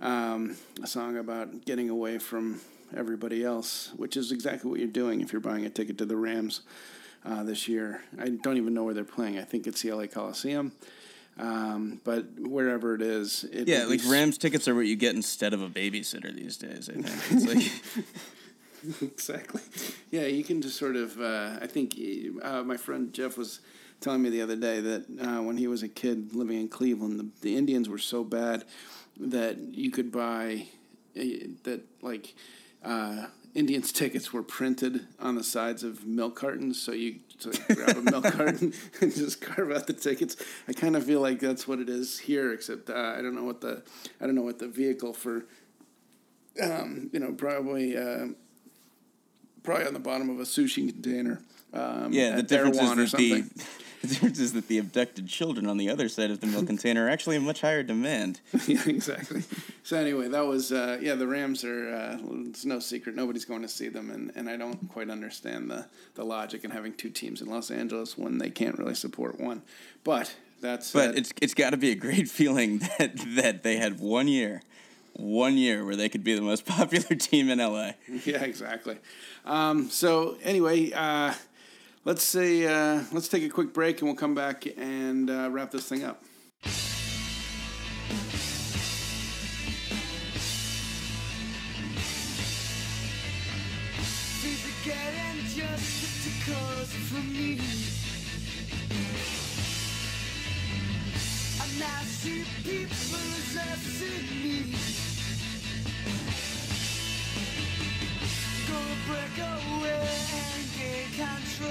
[0.01, 2.61] um, a song about getting away from
[2.97, 6.17] everybody else, which is exactly what you're doing if you're buying a ticket to the
[6.17, 6.61] Rams
[7.25, 8.03] uh, this year.
[8.19, 9.39] I don't even know where they're playing.
[9.39, 10.73] I think it's the LA Coliseum,
[11.39, 15.53] um, but wherever it is, it Yeah, like Rams tickets are what you get instead
[15.53, 16.89] of a babysitter these days.
[16.89, 18.13] I think it's
[18.93, 19.63] like exactly.
[20.11, 21.21] Yeah, you can just sort of.
[21.21, 21.99] Uh, I think
[22.43, 23.61] uh, my friend Jeff was
[24.01, 27.19] telling me the other day that uh, when he was a kid living in Cleveland,
[27.19, 28.65] the, the Indians were so bad
[29.19, 30.67] that you could buy
[31.19, 31.23] uh,
[31.65, 32.35] that like
[32.85, 37.97] uh, Indians tickets were printed on the sides of milk cartons, so you so grab
[37.97, 40.37] a milk carton and just carve out the tickets.
[40.69, 43.45] I kind of feel like that's what it is here, except uh, I don't know
[43.45, 43.83] what the
[44.21, 45.47] I don't know what the vehicle for.
[46.63, 48.29] Um, you know, probably uh,
[49.63, 51.41] probably on the bottom of a sushi container.
[51.73, 52.37] Um, yeah.
[52.37, 53.45] The difference is or that the.
[54.03, 57.07] the difference is that the abducted children on the other side of the milk container
[57.07, 58.41] are actually in much higher demand.
[58.67, 59.43] yeah, exactly.
[59.83, 61.15] So anyway, that was uh, yeah.
[61.15, 61.95] The Rams are.
[61.95, 62.19] Uh,
[62.49, 63.15] it's no secret.
[63.15, 66.71] Nobody's going to see them, and, and I don't quite understand the the logic in
[66.71, 69.63] having two teams in Los Angeles when they can't really support one.
[70.05, 73.77] But that's But uh, it's it's got to be a great feeling that that they
[73.77, 74.63] had one year,
[75.15, 77.93] one year where they could be the most popular team in LA.
[78.25, 78.99] yeah, exactly.
[79.45, 81.35] Um, so anyway, uh,
[82.07, 85.71] let's say uh, let's take a quick break, and we'll come back and uh, wrap
[85.73, 86.23] this thing up.
[109.07, 110.56] Break away
[111.17, 111.71] control.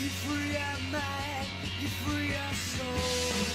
[0.00, 1.48] You free our mind,
[1.80, 3.51] you free our soul.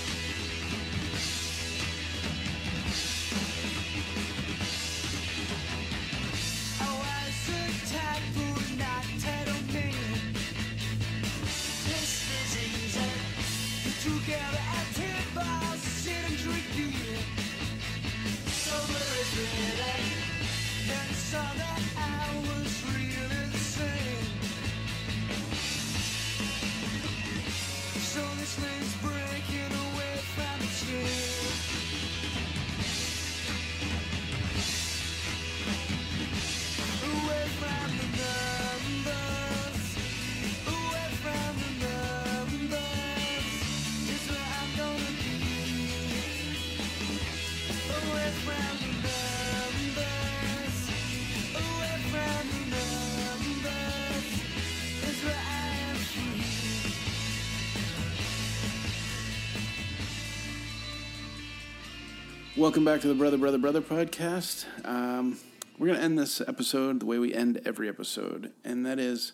[62.58, 64.66] Welcome back to the Brother, Brother, Brother podcast.
[64.84, 65.38] Um,
[65.78, 69.34] we're going to end this episode the way we end every episode, and that is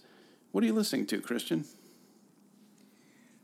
[0.52, 1.64] what are you listening to, Christian?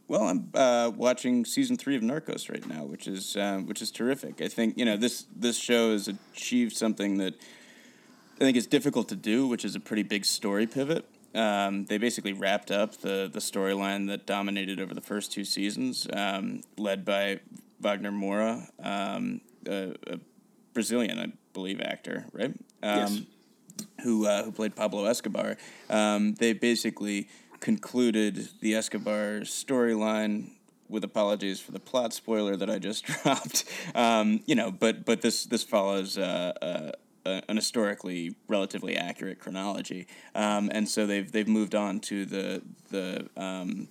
[0.10, 3.90] Well, I'm uh, watching season three of Narcos right now, which is um, which is
[3.90, 4.42] terrific.
[4.42, 7.36] I think you know this this show has achieved something that
[8.36, 11.06] I think is difficult to do, which is a pretty big story pivot.
[11.34, 16.06] Um, they basically wrapped up the the storyline that dominated over the first two seasons,
[16.12, 17.40] um, led by
[17.80, 20.20] Wagner Moura, um, a, a
[20.74, 22.54] Brazilian, I believe, actor, right?
[22.84, 23.28] Um,
[24.04, 25.58] who uh, who played Pablo Escobar.
[25.90, 27.28] Um, they basically
[27.60, 30.52] concluded the Escobar storyline.
[30.88, 35.22] With apologies for the plot spoiler that I just dropped, um, you know, but but
[35.22, 41.48] this this follows uh, uh, an historically relatively accurate chronology, um, and so they've they've
[41.48, 43.88] moved on to the the um,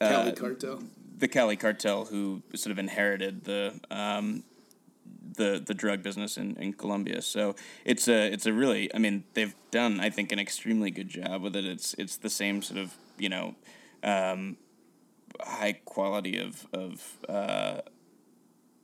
[0.00, 0.82] Cali uh, Cartel.
[1.16, 4.44] The Cali cartel who sort of inherited the um,
[5.36, 7.22] the the drug business in, in Colombia.
[7.22, 7.54] So
[7.84, 11.42] it's a it's a really I mean they've done I think an extremely good job
[11.42, 11.64] with it.
[11.64, 13.54] It's it's the same sort of you know
[14.02, 14.56] um,
[15.40, 17.18] high quality of of.
[17.28, 17.80] Uh,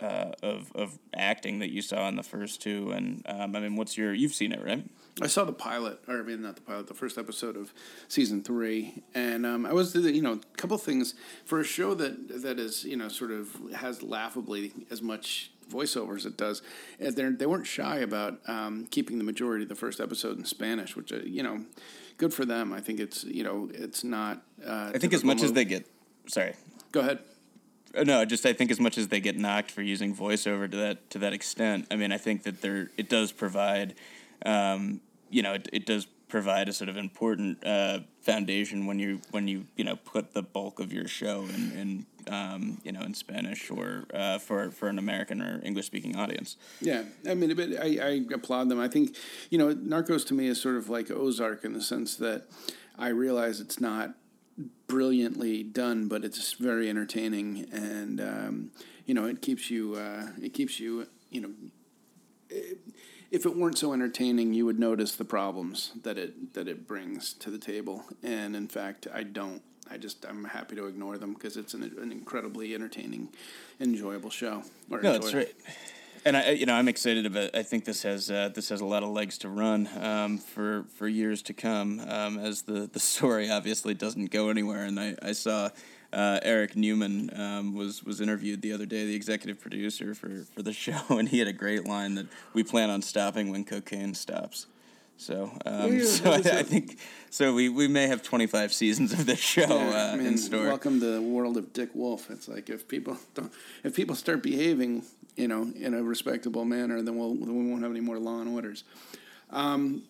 [0.01, 3.77] uh, of of acting that you saw in the first two, and um, I mean,
[3.77, 4.13] what's your?
[4.13, 4.85] You've seen it, right?
[5.21, 7.73] I saw the pilot, or I mean, not the pilot, the first episode of
[8.09, 12.43] season three, and um, I was, you know, a couple things for a show that
[12.43, 16.63] that is, you know, sort of has laughably as much voiceover as it does.
[17.05, 20.45] uh, They they weren't shy about um, keeping the majority of the first episode in
[20.47, 21.67] Spanish, which uh, you know,
[22.17, 22.73] good for them.
[22.73, 24.43] I think it's you know, it's not.
[24.67, 25.87] Uh, I think as much as they get,
[26.27, 26.55] sorry,
[26.91, 27.19] go ahead.
[27.95, 30.77] Uh, No, just I think as much as they get knocked for using voiceover to
[30.79, 33.95] that to that extent, I mean, I think that there it does provide,
[34.45, 39.21] um, you know, it, it does provide a sort of important uh, foundation when you
[39.33, 43.03] when you you know put the bulk of your show in, in um, you know
[43.03, 46.57] in Spanish or uh, for for an American or English speaking audience.
[46.81, 48.81] Yeah, I mean, but I, I applaud them.
[48.81, 49.15] I think,
[49.51, 52.47] you know, Narcos to me is sort of like Ozark in the sense that
[52.99, 54.15] I realize it's not
[54.87, 58.71] brilliantly done, but it's very entertaining, and um,
[59.05, 61.51] you know, it keeps you, uh, it keeps you, you know.
[62.51, 62.75] eh,
[63.33, 67.33] If it weren't so entertaining, you would notice the problems that it that it brings
[67.35, 69.63] to the table, and in fact, I don't.
[69.91, 73.31] I just I'm happy to ignore them because it's an, an incredibly entertaining,
[73.81, 74.63] enjoyable show.
[74.89, 75.53] No, that's right.
[76.25, 77.57] And I, you know, I'm excited about.
[77.57, 80.85] I think this has uh, this has a lot of legs to run um, for
[80.97, 82.01] for years to come.
[82.07, 85.71] Um, as the, the story obviously doesn't go anywhere, and I I saw
[86.13, 90.63] uh, Eric Newman um, was was interviewed the other day, the executive producer for for
[90.63, 94.15] the show, and he had a great line that we plan on stopping when cocaine
[94.15, 94.67] stops.
[95.23, 96.99] So, um, yeah, so I, I think
[97.31, 97.55] so.
[97.55, 100.67] We, we may have 25 seasons of this show Yeah, uh, I mean, in store.
[100.67, 102.29] Welcome to the world of Dick Wolf.
[102.29, 103.53] It's like if people don't,
[103.85, 105.05] if people start behaving,
[105.37, 108.41] you know, in a respectable manner, then we'll then we won't have any more law
[108.41, 108.83] and orders.
[109.51, 110.03] Um,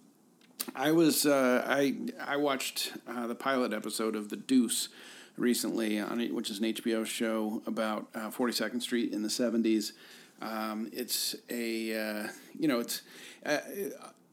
[0.74, 4.88] I was uh, I I watched uh, the pilot episode of The Deuce
[5.36, 9.92] recently on which is an HBO show about Forty Second Street in the seventies.
[10.42, 12.28] Um, it's a uh,
[12.58, 13.02] you know it's
[13.46, 13.58] uh,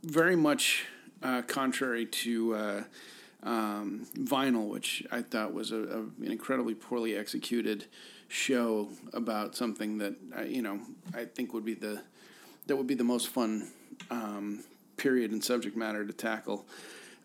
[0.04, 0.86] very much
[1.22, 2.84] uh, contrary to uh,
[3.43, 7.86] um, Vinyl, which I thought was a, a, an incredibly poorly executed
[8.28, 10.80] show about something that uh, you know
[11.14, 12.02] I think would be the
[12.68, 13.70] that would be the most fun
[14.10, 14.64] um,
[14.97, 16.66] period and subject matter to tackle.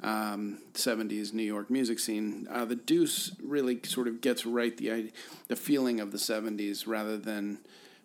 [0.05, 2.47] Um, 70s New York music scene.
[2.51, 5.11] Uh, the Deuce really sort of gets right the
[5.49, 7.59] the feeling of the 70s rather than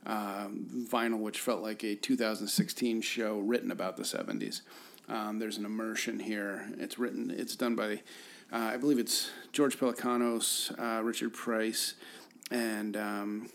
[0.06, 4.62] um, Vinyl, which felt like a 2016 show written about the 70s.
[5.10, 6.72] Um, there's an immersion here.
[6.78, 7.32] It's written.
[7.32, 8.02] It's done by,
[8.54, 11.96] uh, I believe it's George Pelecanos, uh, Richard Price,
[12.52, 13.50] and um,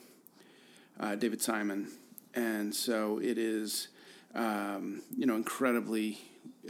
[0.99, 1.89] uh, David Simon,
[2.35, 3.89] and so it is,
[4.35, 6.19] um, you know, incredibly.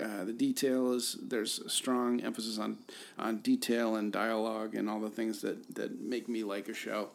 [0.00, 2.78] Uh, the detail is there's a strong emphasis on
[3.18, 7.08] on detail and dialogue and all the things that that make me like a show.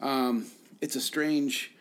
[0.00, 0.46] Um,
[0.80, 1.72] it's a strange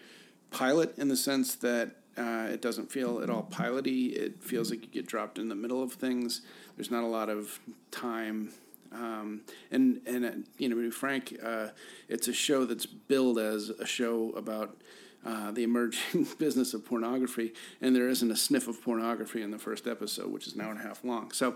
[0.52, 4.14] pilot in the sense that uh, it doesn't feel at all piloty.
[4.16, 6.42] It feels like you get dropped in the middle of things.
[6.78, 7.60] There's not a lot of
[7.92, 8.52] time.
[8.92, 9.42] Um,
[9.72, 11.70] and and uh, you know, to be frank, uh,
[12.08, 14.78] it's a show that's billed as a show about
[15.26, 19.58] uh, the emerging business of pornography, and there isn't a sniff of pornography in the
[19.58, 21.32] first episode, which is an hour and a half long.
[21.32, 21.56] So,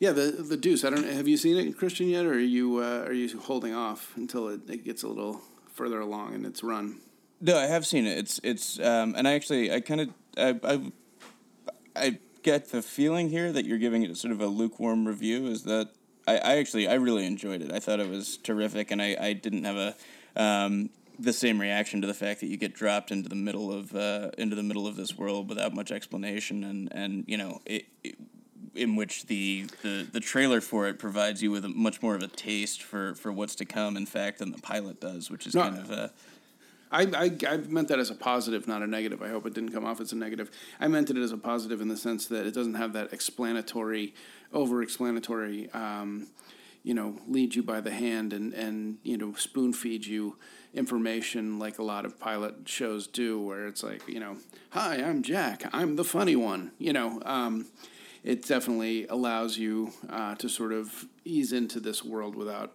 [0.00, 0.84] yeah, the the Deuce.
[0.84, 1.04] I don't.
[1.04, 4.48] Have you seen it, Christian, yet, or are you uh, are you holding off until
[4.48, 5.42] it, it gets a little
[5.72, 7.00] further along in its run?
[7.40, 8.16] No, I have seen it.
[8.16, 10.92] It's it's um, and I actually I kind of I, I
[11.94, 15.46] I get the feeling here that you're giving it sort of a lukewarm review.
[15.48, 15.90] Is that
[16.26, 17.72] I, I actually I really enjoyed it.
[17.72, 19.94] I thought it was terrific, and I, I didn't have a
[20.42, 23.94] um, the same reaction to the fact that you get dropped into the middle of
[23.94, 27.86] uh, into the middle of this world without much explanation, and and you know it,
[28.02, 28.16] it
[28.74, 32.22] in which the, the, the trailer for it provides you with a, much more of
[32.22, 35.54] a taste for, for what's to come, in fact, than the pilot does, which is
[35.54, 36.08] No, kind of uh,
[36.90, 39.22] I, I, I meant that as a positive, not a negative.
[39.22, 40.50] I hope it didn't come off as a negative.
[40.78, 44.14] I meant it as a positive in the sense that it doesn't have that explanatory,
[44.52, 46.28] over explanatory, um,
[46.84, 50.36] you know, lead you by the hand and, and, you know, spoon feed you
[50.74, 54.36] information like a lot of pilot shows do, where it's like, you know,
[54.70, 57.22] hi, I'm Jack, I'm the funny one, you know.
[57.24, 57.66] Um,
[58.22, 62.72] it definitely allows you uh, to sort of ease into this world without,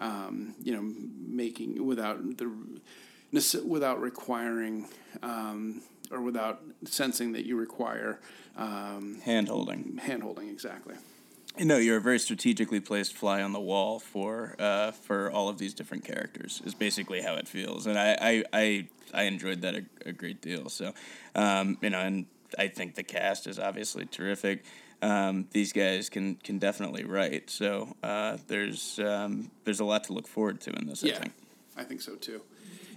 [0.00, 0.82] um, you know,
[1.26, 2.50] making without the
[3.66, 4.88] without requiring
[5.22, 8.20] um, or without sensing that you require
[8.56, 9.98] um, hand holding.
[9.98, 10.94] hand holding exactly.
[11.58, 15.58] No, you're a very strategically placed fly on the wall for uh, for all of
[15.58, 16.62] these different characters.
[16.64, 20.40] Is basically how it feels, and I I, I, I enjoyed that a, a great
[20.40, 20.68] deal.
[20.70, 20.94] So,
[21.34, 22.26] um, you know, and
[22.58, 24.64] I think the cast is obviously terrific.
[25.02, 27.50] Um, these guys can can definitely write.
[27.50, 31.04] So uh, there's um, there's a lot to look forward to in this.
[31.04, 31.32] I Yeah, think.
[31.76, 32.40] I think so too.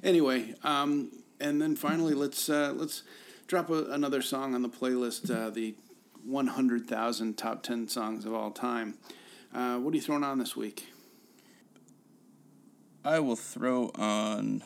[0.02, 1.10] Anyway, um,
[1.42, 3.04] and then finally, let's uh, let's
[3.48, 5.30] drop a, another song on the playlist.
[5.30, 5.76] Uh, the
[6.26, 8.96] 100,000 top 10 songs of all time.
[9.54, 10.88] Uh, what are you throwing on this week?
[13.06, 14.64] I will throw on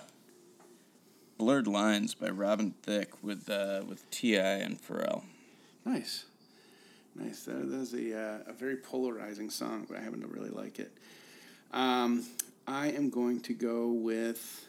[1.38, 4.42] "Blurred Lines" by Robin Thicke with uh, with T.I.
[4.42, 5.24] and Pharrell.
[5.86, 6.24] Nice,
[7.16, 7.44] nice.
[7.44, 10.94] That, that's a uh, a very polarizing song, but I happen to really like it.
[11.74, 12.26] Um,
[12.66, 14.68] I am going to go with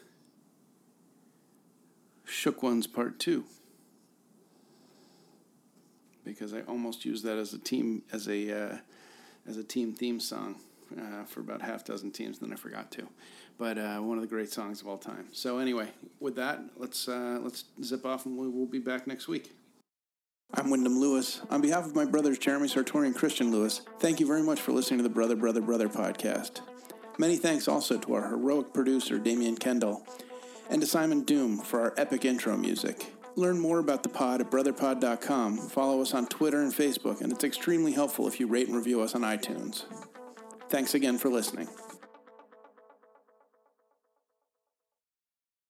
[2.25, 3.45] Shook Ones Part Two.
[6.23, 8.77] Because I almost used that as a team as a uh,
[9.47, 10.55] as a team theme song
[10.97, 12.39] uh, for about half dozen teams.
[12.39, 13.07] Then I forgot to,
[13.57, 15.27] but uh, one of the great songs of all time.
[15.31, 15.87] So anyway,
[16.19, 19.51] with that, let's uh, let's zip off, and we will be back next week.
[20.53, 21.41] I'm Wyndham Lewis.
[21.49, 24.73] On behalf of my brothers Jeremy Sartori and Christian Lewis, thank you very much for
[24.73, 26.59] listening to the Brother, Brother, Brother podcast.
[27.17, 30.05] Many thanks also to our heroic producer, Damian Kendall,
[30.69, 33.13] and to Simon Doom for our epic intro music.
[33.35, 37.43] Learn more about the pod at brotherpod.com, follow us on Twitter and Facebook, and it's
[37.43, 39.85] extremely helpful if you rate and review us on iTunes.
[40.69, 41.67] Thanks again for listening.